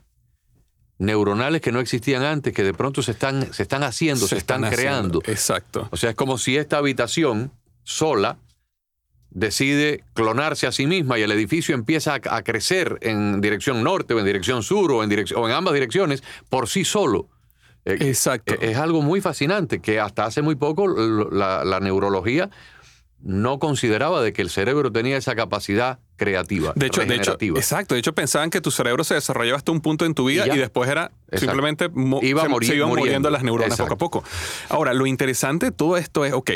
neuronales 0.99 1.59
que 1.59 1.71
no 1.71 1.79
existían 1.79 2.21
antes, 2.21 2.53
que 2.53 2.63
de 2.63 2.73
pronto 2.73 3.01
se 3.01 3.11
están, 3.11 3.51
se 3.51 3.63
están 3.63 3.83
haciendo, 3.83 4.27
se, 4.27 4.37
están, 4.37 4.61
creando. 4.69 5.21
Exacto. 5.25 5.87
O 5.91 5.97
sea, 5.97 6.11
es 6.11 6.15
como 6.15 6.37
si 6.37 6.55
esta 6.55 6.77
habitación 6.77 7.51
sola 7.83 8.37
decide 9.35 10.03
clonarse 10.13 10.65
a 10.65 10.71
sí 10.71 10.87
misma 10.87 11.19
y 11.19 11.21
el 11.21 11.31
edificio 11.31 11.75
empieza 11.75 12.15
a, 12.15 12.41
crecer 12.41 12.97
en 13.01 13.41
dirección 13.41 13.83
norte 13.83 14.13
o 14.13 14.19
en 14.19 14.25
dirección 14.25 14.63
sur 14.63 14.91
o 14.93 15.03
en, 15.03 15.25
o 15.35 15.47
en 15.47 15.53
ambas 15.53 15.73
direcciones 15.73 16.23
por 16.49 16.67
sí 16.67 16.85
solo. 16.85 17.27
Eh, 17.83 17.97
Exacto. 17.99 18.53
Eh, 18.53 18.71
es, 18.71 18.77
algo 18.77 19.01
muy 19.01 19.19
fascinante 19.21 19.81
que 19.81 19.99
hasta 19.99 20.25
hace 20.25 20.41
muy 20.41 20.55
poco 20.55 20.87
la 20.87 21.79
neurología 21.81 22.49
no 23.21 23.59
consideraba 23.59 24.21
de 24.21 24.33
que 24.33 24.41
el 24.41 24.49
cerebro 24.49 24.91
tenía 24.91 25.17
esa 25.17 25.35
capacidad 25.35 25.99
creativa. 26.15 26.73
De 26.75 26.87
hecho, 26.87 27.05
de 27.05 27.15
hecho, 27.15 27.37
exacto. 27.39 27.95
De 27.95 27.99
hecho, 27.99 28.13
pensaban 28.13 28.49
que 28.49 28.61
tu 28.61 28.71
cerebro 28.71 29.03
se 29.03 29.15
desarrollaba 29.15 29.57
hasta 29.57 29.71
un 29.71 29.81
punto 29.81 30.05
en 30.05 30.13
tu 30.13 30.25
vida 30.25 30.45
y, 30.47 30.57
después 30.57 30.89
era 30.89 31.11
simplemente 31.33 31.89
Iba 32.21 32.47
se, 32.61 32.75
iban 32.75 32.89
muriendo 32.89 33.29
las 33.29 33.43
neuronas 33.43 33.77
poco 33.77 33.93
a 33.93 33.97
poco. 33.97 34.23
Ahora, 34.69 34.93
lo 34.93 35.05
interesante 35.05 35.67
de 35.67 35.71
todo 35.71 35.97
esto 35.97 36.25
es, 36.25 36.33
ok, 36.33 36.51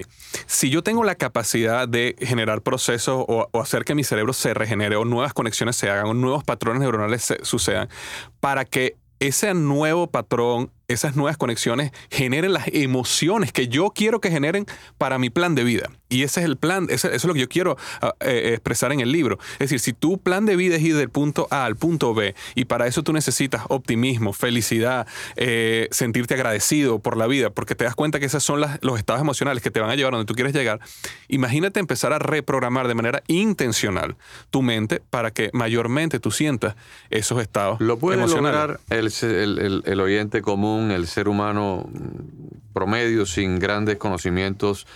si 0.46 0.70
yo 0.70 0.84
tengo 0.84 1.04
la 1.04 1.16
capacidad 1.16 1.88
de 1.88 2.16
generar 2.20 2.62
procesos 2.62 3.26
o, 3.28 3.50
o, 3.52 3.62
hacer 3.62 3.86
que 3.86 3.96
mi 3.96 4.04
cerebro 4.04 4.34
se 4.34 4.54
regenere 4.54 4.96
o 4.96 5.06
nuevas 5.06 5.34
conexiones 5.34 5.76
se 5.76 5.90
hagan 5.90 6.08
o 6.08 6.14
nuevos 6.14 6.44
patrones 6.44 6.82
neuronales 6.82 7.24
se, 7.24 7.44
sucedan, 7.44 7.90
para 8.40 8.66
que 8.66 8.96
ese 9.20 9.54
nuevo 9.54 10.08
patrón 10.08 10.72
esas 10.90 11.16
nuevas 11.16 11.38
conexiones 11.38 11.92
generen 12.10 12.52
las 12.52 12.68
emociones 12.68 13.54
que 13.54 13.68
yo 13.68 13.92
quiero 13.92 14.20
que 14.20 14.32
generen 14.32 14.66
para 14.98 15.18
mi 15.20 15.30
plan 15.30 15.56
de 15.56 15.64
vida. 15.64 15.90
Y 16.10 16.24
ese 16.24 16.40
es 16.40 16.48
el 16.48 16.58
plan, 16.58 16.88
eso 16.90 17.08
es 17.08 17.24
lo 17.24 17.36
que 17.36 17.42
yo 17.42 17.48
quiero 17.48 17.78
ah, 18.02 18.16
eh, 18.22 18.54
expresar 18.54 18.92
en 18.92 19.00
el 19.00 19.12
libro. 19.12 19.38
Es 19.54 19.70
decir, 19.70 19.80
si 19.80 19.94
tu 19.94 20.18
plan 20.18 20.48
de 20.48 20.56
vida 20.56 20.76
es 20.76 20.82
ir 20.82 20.96
del 20.98 21.10
punto 21.10 21.48
A 21.52 21.66
al 21.66 21.76
punto 21.76 22.16
B 22.16 22.34
y 22.56 22.66
para 22.66 22.88
eso 22.88 23.04
tú 23.04 23.14
necesitas 23.14 23.62
optimismo, 23.70 24.34
felicidad, 24.34 25.08
eh, 25.36 25.88
sentirte 25.92 26.34
agradecido 26.34 26.98
por 26.98 27.16
la 27.16 27.28
vida, 27.28 27.52
porque 27.52 27.76
te 27.76 27.84
das 27.84 27.94
cuenta 27.94 28.20
que 28.20 28.26
esos 28.26 28.44
son 28.44 28.60
los 28.82 28.98
estados 28.98 29.22
emocionales 29.22 29.62
que 29.62 29.70
te 29.70 29.80
van 29.80 29.92
a 29.92 29.96
llevar 29.96 30.14
donde 30.14 30.26
tú 30.26 30.34
quieres 30.34 30.54
llegar, 30.54 30.80
imagínate 31.28 31.80
empezar 31.80 32.12
a 32.12 32.18
reprogramar 32.18 32.88
de 32.88 32.96
manera 32.96 33.22
intencional 33.28 34.18
tu 34.50 34.64
mente 34.64 35.04
para 35.12 35.30
que 35.30 35.52
mayormente 35.54 36.20
tú 36.20 36.32
sientas 36.32 36.76
esos 37.12 37.40
estados 37.40 37.80
Lo 37.80 38.00
puede 38.00 38.18
emocionales. 38.18 38.80
lograr 38.90 39.86
el 39.86 40.00
oyente 40.00 40.42
común 40.42 40.79
el 40.92 41.08
ser 41.08 41.28
humano 41.28 41.90
promedio 42.74 43.26
sin 43.26 43.60
grandes 43.60 43.98
conocimientos 43.98 44.88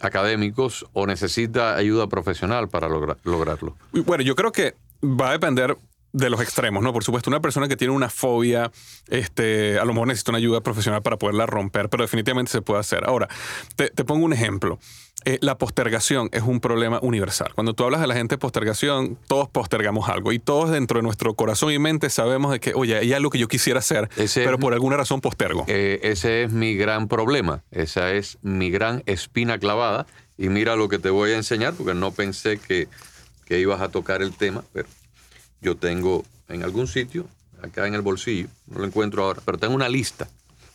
académicos 0.00 0.86
o 0.92 1.06
necesita 1.06 1.76
ayuda 1.76 2.08
profesional 2.08 2.68
para 2.68 2.88
lograrlo? 2.88 3.76
Bueno, 3.92 4.24
yo 4.24 4.34
creo 4.34 4.52
que 4.52 4.74
va 5.02 5.30
a 5.30 5.32
depender 5.32 5.76
de 6.12 6.30
los 6.30 6.40
extremos, 6.40 6.82
¿no? 6.82 6.92
Por 6.92 7.04
supuesto, 7.04 7.30
una 7.30 7.40
persona 7.40 7.68
que 7.68 7.76
tiene 7.76 7.94
una 7.94 8.10
fobia, 8.10 8.70
este, 9.08 9.78
a 9.78 9.84
lo 9.84 9.92
mejor 9.92 10.08
necesita 10.08 10.32
una 10.32 10.38
ayuda 10.38 10.60
profesional 10.60 11.02
para 11.02 11.16
poderla 11.18 11.46
romper, 11.46 11.88
pero 11.88 12.04
definitivamente 12.04 12.52
se 12.52 12.62
puede 12.62 12.80
hacer. 12.80 13.04
Ahora, 13.06 13.28
te 13.76 14.04
pongo 14.04 14.24
un 14.24 14.32
ejemplo. 14.32 14.78
Eh, 15.24 15.38
la 15.40 15.56
postergación 15.56 16.28
es 16.32 16.42
un 16.42 16.60
problema 16.60 16.98
universal. 17.00 17.52
Cuando 17.54 17.74
tú 17.74 17.84
hablas 17.84 18.00
de 18.00 18.06
la 18.06 18.14
gente 18.14 18.34
de 18.34 18.38
postergación, 18.38 19.16
todos 19.28 19.48
postergamos 19.48 20.08
algo 20.08 20.32
y 20.32 20.38
todos 20.38 20.70
dentro 20.70 20.98
de 20.98 21.02
nuestro 21.02 21.34
corazón 21.34 21.72
y 21.72 21.78
mente 21.78 22.10
sabemos 22.10 22.50
de 22.50 22.60
que, 22.60 22.74
oye, 22.74 22.96
hay 22.96 23.12
algo 23.12 23.30
que 23.30 23.38
yo 23.38 23.46
quisiera 23.46 23.78
hacer, 23.78 24.08
pero 24.34 24.58
por 24.58 24.72
alguna 24.72 24.96
razón 24.96 25.20
postergo. 25.20 25.64
Eh, 25.68 26.00
ese 26.02 26.44
es 26.44 26.52
mi 26.52 26.74
gran 26.74 27.06
problema, 27.06 27.62
esa 27.70 28.12
es 28.12 28.38
mi 28.42 28.70
gran 28.70 29.02
espina 29.06 29.58
clavada 29.58 30.06
y 30.36 30.48
mira 30.48 30.74
lo 30.74 30.88
que 30.88 30.98
te 30.98 31.10
voy 31.10 31.32
a 31.32 31.36
enseñar 31.36 31.74
porque 31.74 31.94
no 31.94 32.10
pensé 32.10 32.58
que, 32.58 32.88
que 33.44 33.60
ibas 33.60 33.80
a 33.80 33.90
tocar 33.90 34.22
el 34.22 34.32
tema, 34.32 34.64
pero 34.72 34.88
yo 35.62 35.76
tengo 35.76 36.24
en 36.48 36.62
algún 36.62 36.86
sitio, 36.86 37.26
acá 37.62 37.86
en 37.86 37.94
el 37.94 38.02
bolsillo, 38.02 38.48
no 38.66 38.80
lo 38.80 38.84
encuentro 38.84 39.24
ahora, 39.24 39.40
pero 39.44 39.56
tengo 39.56 39.74
una 39.74 39.88
lista 39.88 40.28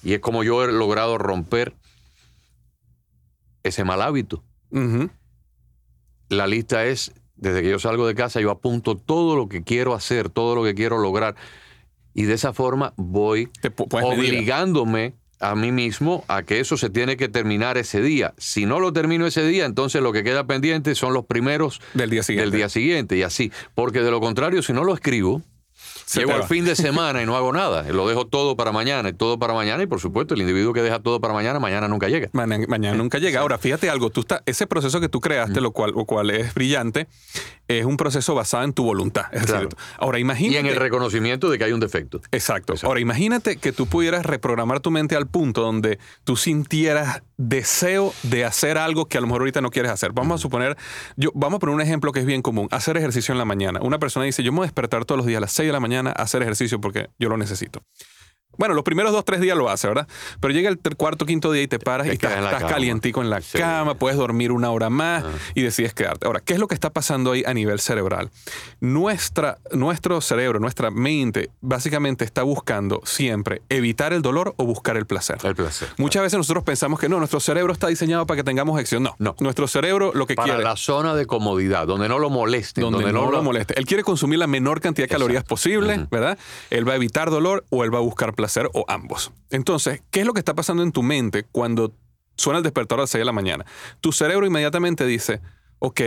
y 0.03 0.13
es 0.13 0.19
como 0.19 0.43
yo 0.43 0.63
he 0.63 0.71
logrado 0.71 1.17
romper 1.17 1.73
ese 3.63 3.83
mal 3.83 4.01
hábito. 4.01 4.43
La 6.29 6.47
lista 6.47 6.85
es, 6.85 7.11
desde 7.35 7.61
que 7.61 7.69
yo 7.69 7.79
salgo 7.79 8.07
de 8.07 8.15
casa, 8.15 8.39
yo 8.39 8.51
apunto 8.51 8.95
todo 8.95 9.35
lo 9.35 9.49
que 9.49 9.63
quiero 9.63 9.93
hacer, 9.93 10.29
todo 10.29 10.55
lo 10.55 10.63
que 10.63 10.75
quiero 10.75 10.97
lograr. 10.97 11.35
Y 12.13 12.23
de 12.23 12.33
esa 12.33 12.53
forma 12.53 12.93
voy 12.95 13.49
obligándome 13.91 15.13
a 15.39 15.55
mí 15.55 15.71
mismo 15.71 16.23
a 16.27 16.43
que 16.43 16.59
eso 16.59 16.77
se 16.77 16.89
tiene 16.89 17.17
que 17.17 17.29
terminar 17.29 17.77
ese 17.77 18.01
día. 18.01 18.33
Si 18.37 18.65
no 18.65 18.79
lo 18.79 18.93
termino 18.93 19.25
ese 19.27 19.45
día, 19.45 19.65
entonces 19.65 20.01
lo 20.01 20.11
que 20.11 20.23
queda 20.23 20.45
pendiente 20.45 20.95
son 20.95 21.13
los 21.13 21.25
primeros 21.25 21.81
del 21.93 22.09
día 22.09 22.23
siguiente. 22.23 22.49
Del 22.49 22.59
día 22.59 22.69
siguiente 22.69 23.17
y 23.17 23.23
así. 23.23 23.51
Porque 23.75 24.01
de 24.01 24.11
lo 24.11 24.19
contrario, 24.19 24.61
si 24.61 24.73
no 24.73 24.83
lo 24.83 24.93
escribo, 24.93 25.41
Llego 26.15 26.33
al 26.33 26.43
fin 26.43 26.65
de 26.65 26.75
semana 26.75 27.21
y 27.21 27.25
no 27.25 27.35
hago 27.35 27.51
nada. 27.51 27.83
Lo 27.91 28.07
dejo 28.07 28.25
todo 28.27 28.55
para 28.55 28.71
mañana 28.71 29.09
y 29.09 29.13
todo 29.13 29.37
para 29.37 29.53
mañana. 29.53 29.83
Y 29.83 29.87
por 29.87 29.99
supuesto, 29.99 30.33
el 30.33 30.41
individuo 30.41 30.73
que 30.73 30.81
deja 30.81 30.99
todo 30.99 31.19
para 31.19 31.33
mañana, 31.33 31.59
mañana 31.59 31.87
nunca 31.87 32.07
llega. 32.07 32.29
Mañana, 32.31 32.93
nunca 32.95 33.19
llega. 33.19 33.41
Ahora, 33.41 33.57
fíjate 33.57 33.89
algo. 33.89 34.09
Tú 34.09 34.21
está, 34.21 34.41
ese 34.45 34.67
proceso 34.67 34.99
que 34.99 35.09
tú 35.09 35.19
creaste, 35.19 35.61
lo, 35.61 35.71
cual, 35.71 35.91
lo 35.91 36.05
cual 36.05 36.29
es 36.31 36.53
brillante, 36.53 37.07
es 37.67 37.85
un 37.85 37.97
proceso 37.97 38.35
basado 38.35 38.63
en 38.63 38.73
tu 38.73 38.83
voluntad. 38.83 39.25
Ahora, 39.97 40.19
imagínate. 40.19 40.55
Y 40.55 40.57
en 40.57 40.65
el 40.65 40.75
reconocimiento 40.75 41.49
de 41.49 41.57
que 41.57 41.65
hay 41.65 41.71
un 41.71 41.79
defecto. 41.79 42.21
Exacto. 42.31 42.73
Ahora, 42.83 42.99
imagínate 42.99 43.57
que 43.57 43.71
tú 43.71 43.87
pudieras 43.87 44.25
reprogramar 44.25 44.79
tu 44.79 44.91
mente 44.91 45.15
al 45.15 45.27
punto 45.27 45.61
donde 45.61 45.99
tú 46.23 46.35
sintieras 46.35 47.23
deseo 47.37 48.13
de 48.23 48.45
hacer 48.45 48.77
algo 48.77 49.07
que 49.07 49.17
a 49.17 49.21
lo 49.21 49.27
mejor 49.27 49.41
ahorita 49.41 49.61
no 49.61 49.69
quieres 49.69 49.91
hacer. 49.91 50.11
Vamos 50.13 50.39
a 50.39 50.41
suponer, 50.41 50.77
yo, 51.15 51.31
vamos 51.35 51.57
a 51.57 51.59
poner 51.59 51.75
un 51.75 51.81
ejemplo 51.81 52.11
que 52.11 52.19
es 52.19 52.25
bien 52.25 52.41
común, 52.41 52.67
hacer 52.71 52.97
ejercicio 52.97 53.31
en 53.31 53.37
la 53.37 53.45
mañana. 53.45 53.79
Una 53.81 53.99
persona 53.99 54.25
dice, 54.25 54.43
yo 54.43 54.51
me 54.51 54.57
voy 54.57 54.65
a 54.65 54.67
despertar 54.67 55.05
todos 55.05 55.17
los 55.17 55.27
días 55.27 55.37
a 55.37 55.41
las 55.41 55.51
6 55.51 55.67
de 55.67 55.73
la 55.73 55.79
mañana 55.79 56.11
a 56.15 56.23
hacer 56.23 56.41
ejercicio 56.41 56.81
porque 56.81 57.09
yo 57.19 57.29
lo 57.29 57.37
necesito. 57.37 57.83
Bueno, 58.57 58.73
los 58.73 58.83
primeros 58.83 59.11
dos, 59.11 59.23
tres 59.25 59.41
días 59.41 59.57
lo 59.57 59.69
hace, 59.69 59.87
¿verdad? 59.87 60.07
Pero 60.39 60.53
llega 60.53 60.69
el 60.69 60.79
cuarto, 60.95 61.25
quinto 61.25 61.51
día 61.51 61.63
y 61.63 61.67
te 61.67 61.79
paras 61.79 62.07
y 62.07 62.11
estás, 62.11 62.63
calientico 62.63 63.21
en 63.21 63.29
la 63.29 63.41
cama, 63.41 63.95
puedes 63.95 64.17
dormir 64.17 64.51
una 64.51 64.71
hora 64.71 64.89
más 64.89 65.23
y 65.53 65.61
decides 65.61 65.93
quedarte. 65.93 66.27
Ahora, 66.27 66.41
¿qué 66.41 66.53
es 66.53 66.59
lo 66.59 66.67
que 66.67 66.73
está 66.73 66.89
pasando 66.91 67.31
ahí 67.31 67.43
a 67.45 67.53
nivel 67.53 67.79
cerebral? 67.79 68.29
Nuestra, 68.79 69.59
nuestro 69.71 70.21
cerebro, 70.21 70.59
nuestra 70.59 70.91
mente, 70.91 71.51
básicamente 71.61 72.25
está 72.25 72.43
buscando 72.43 73.01
siempre 73.05 73.61
evitar 73.69 74.13
el 74.13 74.21
dolor 74.21 74.53
o 74.57 74.65
buscar 74.65 74.97
el 74.97 75.05
placer. 75.05 75.37
El 75.43 75.55
placer. 75.55 75.89
Muchas 75.97 76.23
veces 76.23 76.37
nosotros 76.37 76.63
pensamos 76.63 76.99
que 76.99 77.09
no, 77.09 77.19
nuestro 77.19 77.39
cerebro 77.39 77.73
está 77.73 77.87
diseñado 77.87 78.25
para 78.25 78.37
que 78.37 78.43
tengamos 78.43 78.79
acción. 78.79 79.03
No, 79.03 79.15
no. 79.19 79.35
Nuestro 79.39 79.67
cerebro 79.67 80.11
lo 80.13 80.25
que 80.25 80.35
para 80.35 80.47
quiere. 80.47 80.63
la 80.63 80.75
zona 80.75 81.15
de 81.15 81.25
comodidad, 81.25 81.87
donde 81.87 82.09
no 82.09 82.19
lo 82.19 82.29
moleste. 82.29 82.81
Donde, 82.81 83.11
no, 83.11 83.31
lo 83.31 83.43
moleste. 83.43 83.77
Él 83.77 83.85
quiere 83.85 84.03
consumir 84.03 84.39
la 84.39 84.47
menor 84.47 84.81
cantidad 84.81 85.05
de 85.05 85.09
calorías 85.09 85.43
posible, 85.43 86.07
¿verdad? 86.09 86.37
Él 86.69 86.87
va 86.87 86.93
a 86.93 86.95
evitar 86.95 87.29
dolor 87.29 87.65
o 87.69 87.83
él 87.83 87.93
va 87.93 87.99
a 87.99 88.01
buscar 88.01 88.33
placer 88.33 88.46
o 88.73 88.85
ambos. 88.87 89.31
Entonces, 89.49 90.01
¿qué 90.11 90.21
es 90.21 90.25
lo 90.25 90.33
que 90.33 90.39
está 90.39 90.55
pasando 90.55 90.83
en 90.83 90.91
tu 90.91 91.03
mente 91.03 91.43
cuando 91.43 91.93
suena 92.35 92.57
el 92.57 92.63
despertador 92.63 93.01
a 93.01 93.03
las 93.03 93.09
6 93.09 93.21
de 93.21 93.25
la 93.25 93.31
mañana? 93.31 93.65
Tu 94.01 94.11
cerebro 94.11 94.45
inmediatamente 94.45 95.05
dice, 95.05 95.41
ok, 95.79 96.01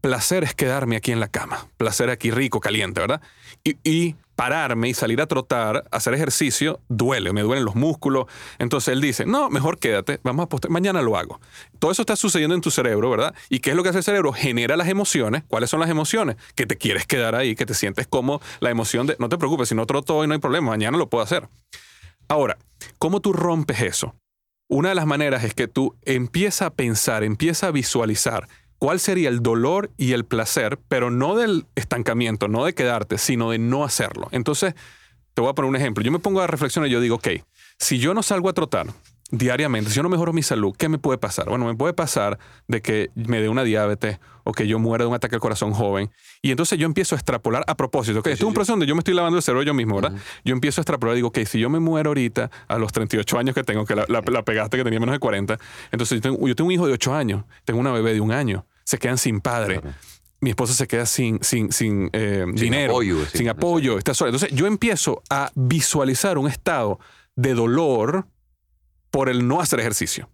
placer 0.00 0.44
es 0.44 0.54
quedarme 0.54 0.96
aquí 0.96 1.12
en 1.12 1.20
la 1.20 1.28
cama, 1.28 1.66
placer 1.76 2.10
aquí 2.10 2.30
rico, 2.30 2.60
caliente, 2.60 3.00
¿verdad? 3.00 3.20
Y, 3.64 4.16
pararme 4.36 4.88
y 4.88 4.94
salir 4.94 5.20
a 5.20 5.26
trotar, 5.26 5.82
hacer 5.90 6.14
ejercicio, 6.14 6.78
duele, 6.88 7.32
me 7.32 7.42
duelen 7.42 7.64
los 7.64 7.74
músculos. 7.74 8.26
Entonces 8.60 8.92
él 8.92 9.00
dice, 9.00 9.26
no, 9.26 9.50
mejor 9.50 9.80
quédate, 9.80 10.20
vamos 10.22 10.44
a 10.44 10.48
poster 10.48 10.70
mañana 10.70 11.02
lo 11.02 11.16
hago. 11.16 11.40
Todo 11.80 11.90
eso 11.90 12.02
está 12.02 12.14
sucediendo 12.14 12.54
en 12.54 12.60
tu 12.60 12.70
cerebro, 12.70 13.10
¿verdad? 13.10 13.34
¿Y 13.48 13.58
qué 13.58 13.70
es 13.70 13.76
lo 13.76 13.82
que 13.82 13.88
hace 13.88 13.98
el 13.98 14.04
cerebro? 14.04 14.32
Genera 14.32 14.76
las 14.76 14.86
emociones. 14.86 15.42
¿Cuáles 15.48 15.70
son 15.70 15.80
las 15.80 15.90
emociones? 15.90 16.36
Que 16.54 16.66
te 16.66 16.76
quieres 16.76 17.04
quedar 17.04 17.34
ahí, 17.34 17.56
que 17.56 17.66
te 17.66 17.74
sientes 17.74 18.06
como 18.06 18.40
la 18.60 18.70
emoción 18.70 19.08
de, 19.08 19.16
no 19.18 19.28
te 19.28 19.38
preocupes, 19.38 19.70
si 19.70 19.74
no 19.74 19.86
troto 19.86 20.16
hoy 20.16 20.28
no 20.28 20.34
hay 20.34 20.40
problema, 20.40 20.68
mañana 20.68 20.96
lo 20.98 21.08
puedo 21.08 21.24
hacer. 21.24 21.48
Ahora, 22.28 22.58
¿cómo 23.00 23.20
tú 23.20 23.32
rompes 23.32 23.80
eso? 23.80 24.14
Una 24.68 24.90
de 24.90 24.94
las 24.94 25.06
maneras 25.06 25.42
es 25.42 25.54
que 25.54 25.66
tú 25.66 25.96
empiezas 26.02 26.62
a 26.62 26.70
pensar, 26.70 27.24
empiezas 27.24 27.64
a 27.64 27.72
visualizar 27.72 28.46
cuál 28.78 29.00
sería 29.00 29.28
el 29.28 29.42
dolor 29.42 29.90
y 29.96 30.12
el 30.12 30.24
placer, 30.24 30.78
pero 30.88 31.10
no 31.10 31.36
del 31.36 31.66
estancamiento, 31.74 32.48
no 32.48 32.64
de 32.64 32.74
quedarte, 32.74 33.18
sino 33.18 33.50
de 33.50 33.58
no 33.58 33.84
hacerlo. 33.84 34.28
Entonces, 34.30 34.74
te 35.34 35.42
voy 35.42 35.50
a 35.50 35.54
poner 35.54 35.68
un 35.68 35.76
ejemplo. 35.76 36.02
Yo 36.02 36.12
me 36.12 36.18
pongo 36.18 36.40
a 36.40 36.46
reflexionar 36.46 36.88
y 36.88 36.92
yo 36.92 37.00
digo, 37.00 37.16
ok, 37.16 37.28
si 37.78 37.98
yo 37.98 38.14
no 38.14 38.22
salgo 38.22 38.48
a 38.48 38.52
trotar, 38.52 38.86
diariamente, 39.30 39.90
si 39.90 39.96
yo 39.96 40.02
no 40.02 40.08
mejoro 40.08 40.32
mi 40.32 40.42
salud, 40.42 40.74
¿qué 40.76 40.88
me 40.88 40.98
puede 40.98 41.18
pasar? 41.18 41.48
Bueno, 41.48 41.66
me 41.66 41.74
puede 41.74 41.92
pasar 41.92 42.38
de 42.66 42.80
que 42.80 43.10
me 43.14 43.40
dé 43.40 43.48
una 43.48 43.62
diabetes 43.62 44.18
o 44.48 44.52
que 44.52 44.66
yo 44.66 44.78
muera 44.78 45.04
de 45.04 45.08
un 45.08 45.14
ataque 45.14 45.34
al 45.34 45.42
corazón 45.42 45.74
joven. 45.74 46.10
Y 46.40 46.50
entonces 46.50 46.78
yo 46.78 46.86
empiezo 46.86 47.14
a 47.14 47.18
extrapolar 47.18 47.64
a 47.66 47.76
propósito. 47.76 48.20
Okay, 48.20 48.32
esto 48.32 48.46
es 48.46 48.48
un 48.48 48.54
proceso 48.54 48.72
donde 48.72 48.86
yo 48.86 48.94
me 48.94 49.00
estoy 49.00 49.12
lavando 49.12 49.36
el 49.36 49.42
cerebro 49.42 49.62
yo 49.62 49.74
mismo, 49.74 49.96
¿verdad? 50.00 50.18
Yo 50.42 50.54
empiezo 50.54 50.80
a 50.80 50.82
extrapolar 50.82 51.14
y 51.14 51.16
digo, 51.16 51.28
ok, 51.28 51.40
si 51.44 51.60
yo 51.60 51.68
me 51.68 51.80
muero 51.80 52.08
ahorita 52.10 52.50
a 52.66 52.78
los 52.78 52.90
38 52.90 53.38
años 53.38 53.54
que 53.54 53.62
tengo, 53.62 53.84
que 53.84 53.94
la, 53.94 54.22
pegaste 54.22 54.78
que 54.78 54.84
tenía 54.84 55.00
menos 55.00 55.12
de 55.12 55.18
40, 55.18 55.58
entonces 55.92 56.16
yo 56.16 56.22
tengo, 56.22 56.48
yo 56.48 56.56
tengo 56.56 56.68
un 56.68 56.72
hijo 56.72 56.86
de 56.86 56.94
8 56.94 57.14
años, 57.14 57.44
tengo 57.66 57.78
una 57.78 57.92
bebé 57.92 58.14
de 58.14 58.22
un 58.22 58.32
año 58.32 58.64
se 58.88 58.98
quedan 58.98 59.18
sin 59.18 59.42
padre. 59.42 59.82
Claro. 59.82 59.94
Mi 60.40 60.48
esposa 60.48 60.72
se 60.72 60.86
queda 60.86 61.04
sin, 61.04 61.42
sin, 61.42 61.72
sin, 61.72 62.08
eh, 62.14 62.46
dinero, 62.54 62.92
apoyo, 62.92 63.26
sí, 63.26 63.38
sin 63.38 63.48
apoyo, 63.50 63.98
está 63.98 64.14
sola. 64.14 64.30
Entonces 64.30 64.56
yo 64.56 64.66
empiezo 64.66 65.22
a 65.28 65.50
visualizar 65.54 66.38
un 66.38 66.48
estado 66.48 66.98
de 67.36 67.52
dolor 67.52 68.26
por 69.10 69.28
el 69.28 69.46
no 69.46 69.60
hacer 69.60 69.80
ejercicio. 69.80 70.30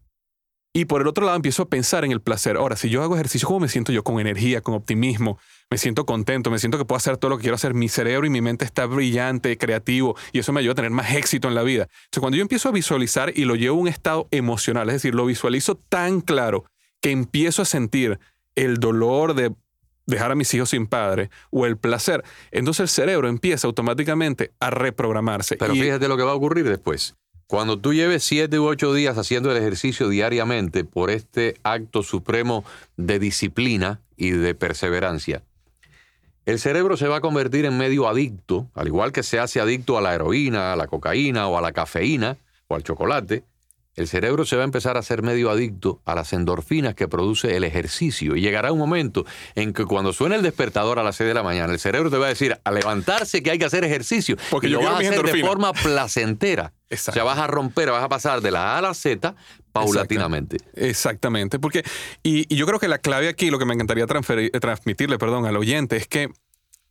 Y 0.76 0.86
por 0.86 1.00
el 1.00 1.06
otro 1.06 1.24
lado 1.24 1.36
empiezo 1.36 1.62
a 1.62 1.68
pensar 1.68 2.04
en 2.04 2.10
el 2.10 2.20
placer. 2.20 2.56
Ahora, 2.56 2.74
si 2.74 2.88
yo 2.90 3.04
hago 3.04 3.14
ejercicio, 3.14 3.46
¿cómo 3.46 3.60
me 3.60 3.68
siento 3.68 3.92
yo? 3.92 4.02
Con 4.02 4.18
energía, 4.18 4.60
con 4.60 4.74
optimismo, 4.74 5.38
me 5.70 5.78
siento 5.78 6.04
contento, 6.04 6.50
me 6.50 6.58
siento 6.58 6.78
que 6.78 6.84
puedo 6.84 6.96
hacer 6.96 7.16
todo 7.16 7.28
lo 7.28 7.36
que 7.36 7.42
quiero 7.42 7.54
hacer. 7.54 7.74
Mi 7.74 7.88
cerebro 7.88 8.26
y 8.26 8.30
mi 8.30 8.40
mente 8.40 8.64
está 8.64 8.86
brillante, 8.86 9.56
creativo, 9.56 10.16
y 10.32 10.40
eso 10.40 10.52
me 10.52 10.58
ayuda 10.58 10.72
a 10.72 10.74
tener 10.74 10.90
más 10.90 11.14
éxito 11.14 11.46
en 11.46 11.54
la 11.54 11.62
vida. 11.62 11.84
Entonces, 12.06 12.20
cuando 12.20 12.36
yo 12.36 12.42
empiezo 12.42 12.68
a 12.68 12.72
visualizar 12.72 13.32
y 13.36 13.44
lo 13.44 13.54
llevo 13.54 13.78
a 13.78 13.80
un 13.82 13.88
estado 13.88 14.26
emocional, 14.32 14.88
es 14.88 14.94
decir, 14.94 15.14
lo 15.14 15.26
visualizo 15.26 15.76
tan 15.76 16.20
claro 16.20 16.64
que 17.00 17.12
empiezo 17.12 17.62
a 17.62 17.66
sentir 17.66 18.18
el 18.56 18.78
dolor 18.78 19.34
de 19.34 19.54
dejar 20.06 20.32
a 20.32 20.34
mis 20.34 20.52
hijos 20.54 20.70
sin 20.70 20.88
padre 20.88 21.30
o 21.50 21.66
el 21.66 21.76
placer, 21.78 22.24
entonces 22.50 22.80
el 22.80 22.88
cerebro 22.88 23.28
empieza 23.28 23.68
automáticamente 23.68 24.50
a 24.58 24.70
reprogramarse. 24.70 25.56
Pero 25.56 25.74
Y- 25.74 25.80
fíjate 25.82 26.08
lo 26.08 26.16
que 26.16 26.24
va 26.24 26.32
a 26.32 26.34
ocurrir 26.34 26.68
después. 26.68 27.14
Cuando 27.46 27.78
tú 27.78 27.92
lleves 27.92 28.24
siete 28.24 28.58
u 28.58 28.66
ocho 28.66 28.94
días 28.94 29.18
haciendo 29.18 29.50
el 29.50 29.56
ejercicio 29.58 30.08
diariamente 30.08 30.84
por 30.84 31.10
este 31.10 31.56
acto 31.62 32.02
supremo 32.02 32.64
de 32.96 33.18
disciplina 33.18 34.00
y 34.16 34.30
de 34.30 34.54
perseverancia, 34.54 35.42
el 36.46 36.58
cerebro 36.58 36.96
se 36.96 37.08
va 37.08 37.16
a 37.16 37.20
convertir 37.20 37.64
en 37.64 37.78
medio 37.78 38.06
adicto, 38.06 38.68
al 38.74 38.86
igual 38.86 39.12
que 39.12 39.22
se 39.22 39.38
hace 39.38 39.60
adicto 39.60 39.96
a 39.96 40.02
la 40.02 40.14
heroína, 40.14 40.72
a 40.72 40.76
la 40.76 40.86
cocaína 40.86 41.48
o 41.48 41.56
a 41.56 41.62
la 41.62 41.72
cafeína 41.72 42.36
o 42.68 42.74
al 42.74 42.82
chocolate. 42.82 43.44
El 43.96 44.08
cerebro 44.08 44.44
se 44.44 44.56
va 44.56 44.62
a 44.62 44.64
empezar 44.64 44.96
a 44.96 45.02
ser 45.02 45.22
medio 45.22 45.50
adicto 45.50 46.02
a 46.04 46.14
las 46.16 46.32
endorfinas 46.32 46.94
que 46.94 47.06
produce 47.06 47.56
el 47.56 47.62
ejercicio. 47.62 48.34
Y 48.34 48.40
llegará 48.40 48.72
un 48.72 48.78
momento 48.78 49.24
en 49.54 49.72
que 49.72 49.84
cuando 49.84 50.12
suene 50.12 50.34
el 50.34 50.42
despertador 50.42 50.98
a 50.98 51.04
las 51.04 51.16
6 51.16 51.28
de 51.28 51.34
la 51.34 51.44
mañana, 51.44 51.72
el 51.72 51.78
cerebro 51.78 52.10
te 52.10 52.18
va 52.18 52.26
a 52.26 52.30
decir 52.30 52.58
a 52.62 52.70
levantarse 52.72 53.42
que 53.42 53.52
hay 53.52 53.58
que 53.58 53.66
hacer 53.66 53.84
ejercicio. 53.84 54.36
Porque 54.50 54.66
y 54.66 54.70
yo 54.70 54.82
lo 54.82 54.86
vas 54.86 54.96
a 54.96 55.08
hacer 55.08 55.22
de 55.22 55.40
forma 55.40 55.72
placentera. 55.72 56.72
Exacto. 56.94 57.20
O 57.20 57.22
sea, 57.22 57.24
vas 57.24 57.38
a 57.38 57.46
romper, 57.46 57.90
vas 57.90 58.02
a 58.02 58.08
pasar 58.08 58.40
de 58.40 58.50
la 58.50 58.74
A 58.74 58.78
a 58.78 58.82
la 58.82 58.94
Z 58.94 59.34
paulatinamente. 59.72 60.58
Exactamente, 60.74 61.58
porque 61.58 61.84
y, 62.22 62.52
y 62.52 62.56
yo 62.56 62.66
creo 62.66 62.78
que 62.78 62.88
la 62.88 62.98
clave 62.98 63.28
aquí, 63.28 63.50
lo 63.50 63.58
que 63.58 63.64
me 63.64 63.74
encantaría 63.74 64.06
transmitirle, 64.06 65.18
perdón, 65.18 65.46
al 65.46 65.56
oyente 65.56 65.96
es 65.96 66.06
que 66.06 66.30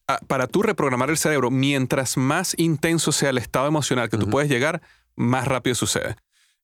ah, 0.08 0.20
para 0.28 0.48
tú 0.48 0.64
reprogramar 0.64 1.10
el 1.10 1.18
cerebro, 1.18 1.50
mientras 1.50 2.18
más 2.18 2.54
intenso 2.58 3.12
sea 3.12 3.30
el 3.30 3.38
estado 3.38 3.68
emocional 3.68 4.10
que 4.10 4.18
tú 4.18 4.30
puedes 4.30 4.50
llegar, 4.50 4.82
más 5.16 5.48
rápido 5.48 5.76
sucede. 5.76 6.16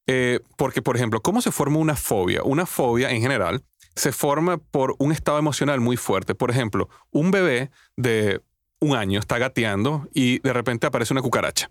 Eh, 0.07 0.39
porque, 0.57 0.81
por 0.81 0.95
ejemplo, 0.95 1.21
¿cómo 1.21 1.39
se 1.39 1.51
forma 1.51 1.77
una 1.77 1.95
fobia? 1.95 2.41
Una 2.43 2.65
fobia 2.65 3.11
en 3.11 3.21
general 3.21 3.63
se 3.95 4.11
forma 4.11 4.57
por 4.57 4.95
un 4.97 5.11
estado 5.11 5.37
emocional 5.37 5.79
muy 5.81 5.97
fuerte. 5.97 6.33
Por 6.33 6.49
ejemplo, 6.49 6.89
un 7.11 7.31
bebé 7.31 7.69
de 7.95 8.41
un 8.79 8.95
año 8.95 9.19
está 9.19 9.37
gateando 9.37 10.07
y 10.13 10.39
de 10.39 10.53
repente 10.53 10.87
aparece 10.87 11.13
una 11.13 11.21
cucaracha. 11.21 11.69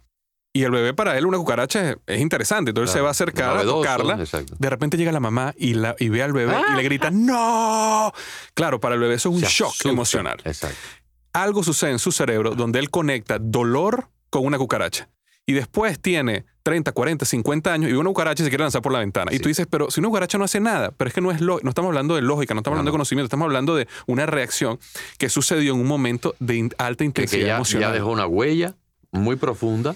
Y 0.58 0.64
el 0.64 0.70
bebé 0.72 0.92
para 0.94 1.16
él 1.16 1.24
una 1.26 1.38
cucaracha 1.38 1.90
es, 1.90 1.96
es 2.06 2.20
interesante, 2.20 2.70
entonces 2.70 2.90
Claro, 2.92 2.98
se 2.98 3.02
va 3.02 3.08
a 3.08 3.10
acercar 3.12 3.56
a 3.58 3.62
tocarla. 3.62 4.14
exacto. 4.18 4.54
De 4.58 4.68
repente 4.70 4.96
llega 4.96 5.12
la 5.12 5.20
mamá 5.20 5.54
y, 5.56 5.74
la, 5.74 5.94
y 6.00 6.08
ve 6.08 6.22
al 6.22 6.32
bebé 6.32 6.54
y 6.72 6.76
le 6.76 6.82
grita 6.82 7.10
¡No! 7.12 8.12
Claro, 8.54 8.80
para 8.80 8.94
el 8.96 9.00
bebé 9.00 9.14
eso 9.14 9.28
es 9.28 9.34
un 9.36 9.40
Se 9.42 9.46
shock 9.46 9.68
asusta. 9.68 9.88
emocional. 9.88 10.38
Exacto. 10.44 10.76
Algo 11.32 11.62
sucede 11.62 11.90
en 11.92 11.98
su 11.98 12.10
cerebro 12.10 12.54
donde 12.56 12.78
él 12.80 12.90
conecta 12.90 13.38
dolor 13.38 14.08
con 14.30 14.44
una 14.44 14.58
cucaracha. 14.58 15.08
Y 15.46 15.52
después 15.52 15.98
tiene 16.00 16.44
30, 16.62 16.92
40, 16.92 17.24
50 17.24 17.72
años 17.72 17.90
y 17.90 17.94
una 17.94 18.08
cucaracha 18.08 18.42
y 18.42 18.44
se 18.44 18.50
quiere 18.50 18.64
lanzar 18.64 18.82
por 18.82 18.92
la 18.92 18.98
ventana. 18.98 19.30
Y 19.32 19.36
Sí. 19.36 19.42
tú 19.42 19.48
dices, 19.48 19.66
pero 19.70 19.90
si 19.90 20.00
una 20.00 20.08
cucaracha 20.08 20.36
no 20.38 20.44
hace 20.44 20.60
nada, 20.60 20.90
pero 20.96 21.08
es 21.08 21.14
que 21.14 21.20
no 21.20 21.30
es 21.30 21.40
lo, 21.40 21.58
no 21.62 21.70
estamos 21.70 21.88
hablando 21.88 22.16
de 22.16 22.22
lógica, 22.22 22.52
no 22.52 22.60
estamos 22.60 22.74
No, 22.76 22.80
hablando 22.80 22.90
no. 22.90 22.92
de 22.92 22.98
conocimiento, 22.98 23.26
estamos 23.26 23.44
hablando 23.46 23.74
de 23.76 23.86
una 24.06 24.26
reacción 24.26 24.78
que 25.18 25.28
sucedió 25.30 25.72
en 25.74 25.80
un 25.80 25.86
momento 25.86 26.34
de 26.40 26.56
in- 26.56 26.74
alta 26.78 26.98
Que, 26.98 27.04
intensidad 27.04 27.40
que 27.40 27.46
ya, 27.46 27.54
emocional. 27.54 27.88
ya 27.90 27.94
dejó 27.94 28.10
una 28.10 28.26
huella 28.26 28.74
muy 29.12 29.36
profunda 29.36 29.94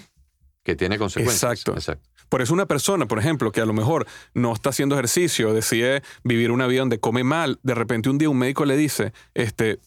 que 0.63 0.75
tiene 0.75 0.97
consecuencias. 0.97 1.43
Exacto. 1.43 1.73
Exacto. 1.73 2.09
Por 2.29 2.41
eso 2.41 2.53
una 2.53 2.65
persona, 2.65 3.05
por 3.05 3.19
ejemplo, 3.19 3.51
que 3.51 3.61
a 3.61 3.65
lo 3.65 3.73
mejor 3.73 4.07
no 4.33 4.53
está 4.53 4.69
haciendo 4.69 4.95
ejercicio, 4.95 5.53
decide 5.53 6.01
vivir 6.23 6.51
una 6.51 6.65
vida 6.65 6.79
donde 6.79 6.99
come 6.99 7.23
mal, 7.23 7.59
de 7.61 7.75
repente 7.75 8.09
un 8.09 8.17
día 8.17 8.29
un 8.29 8.39
médico 8.39 8.65
le 8.65 8.75
dice, 8.75 9.13
este, 9.35 9.79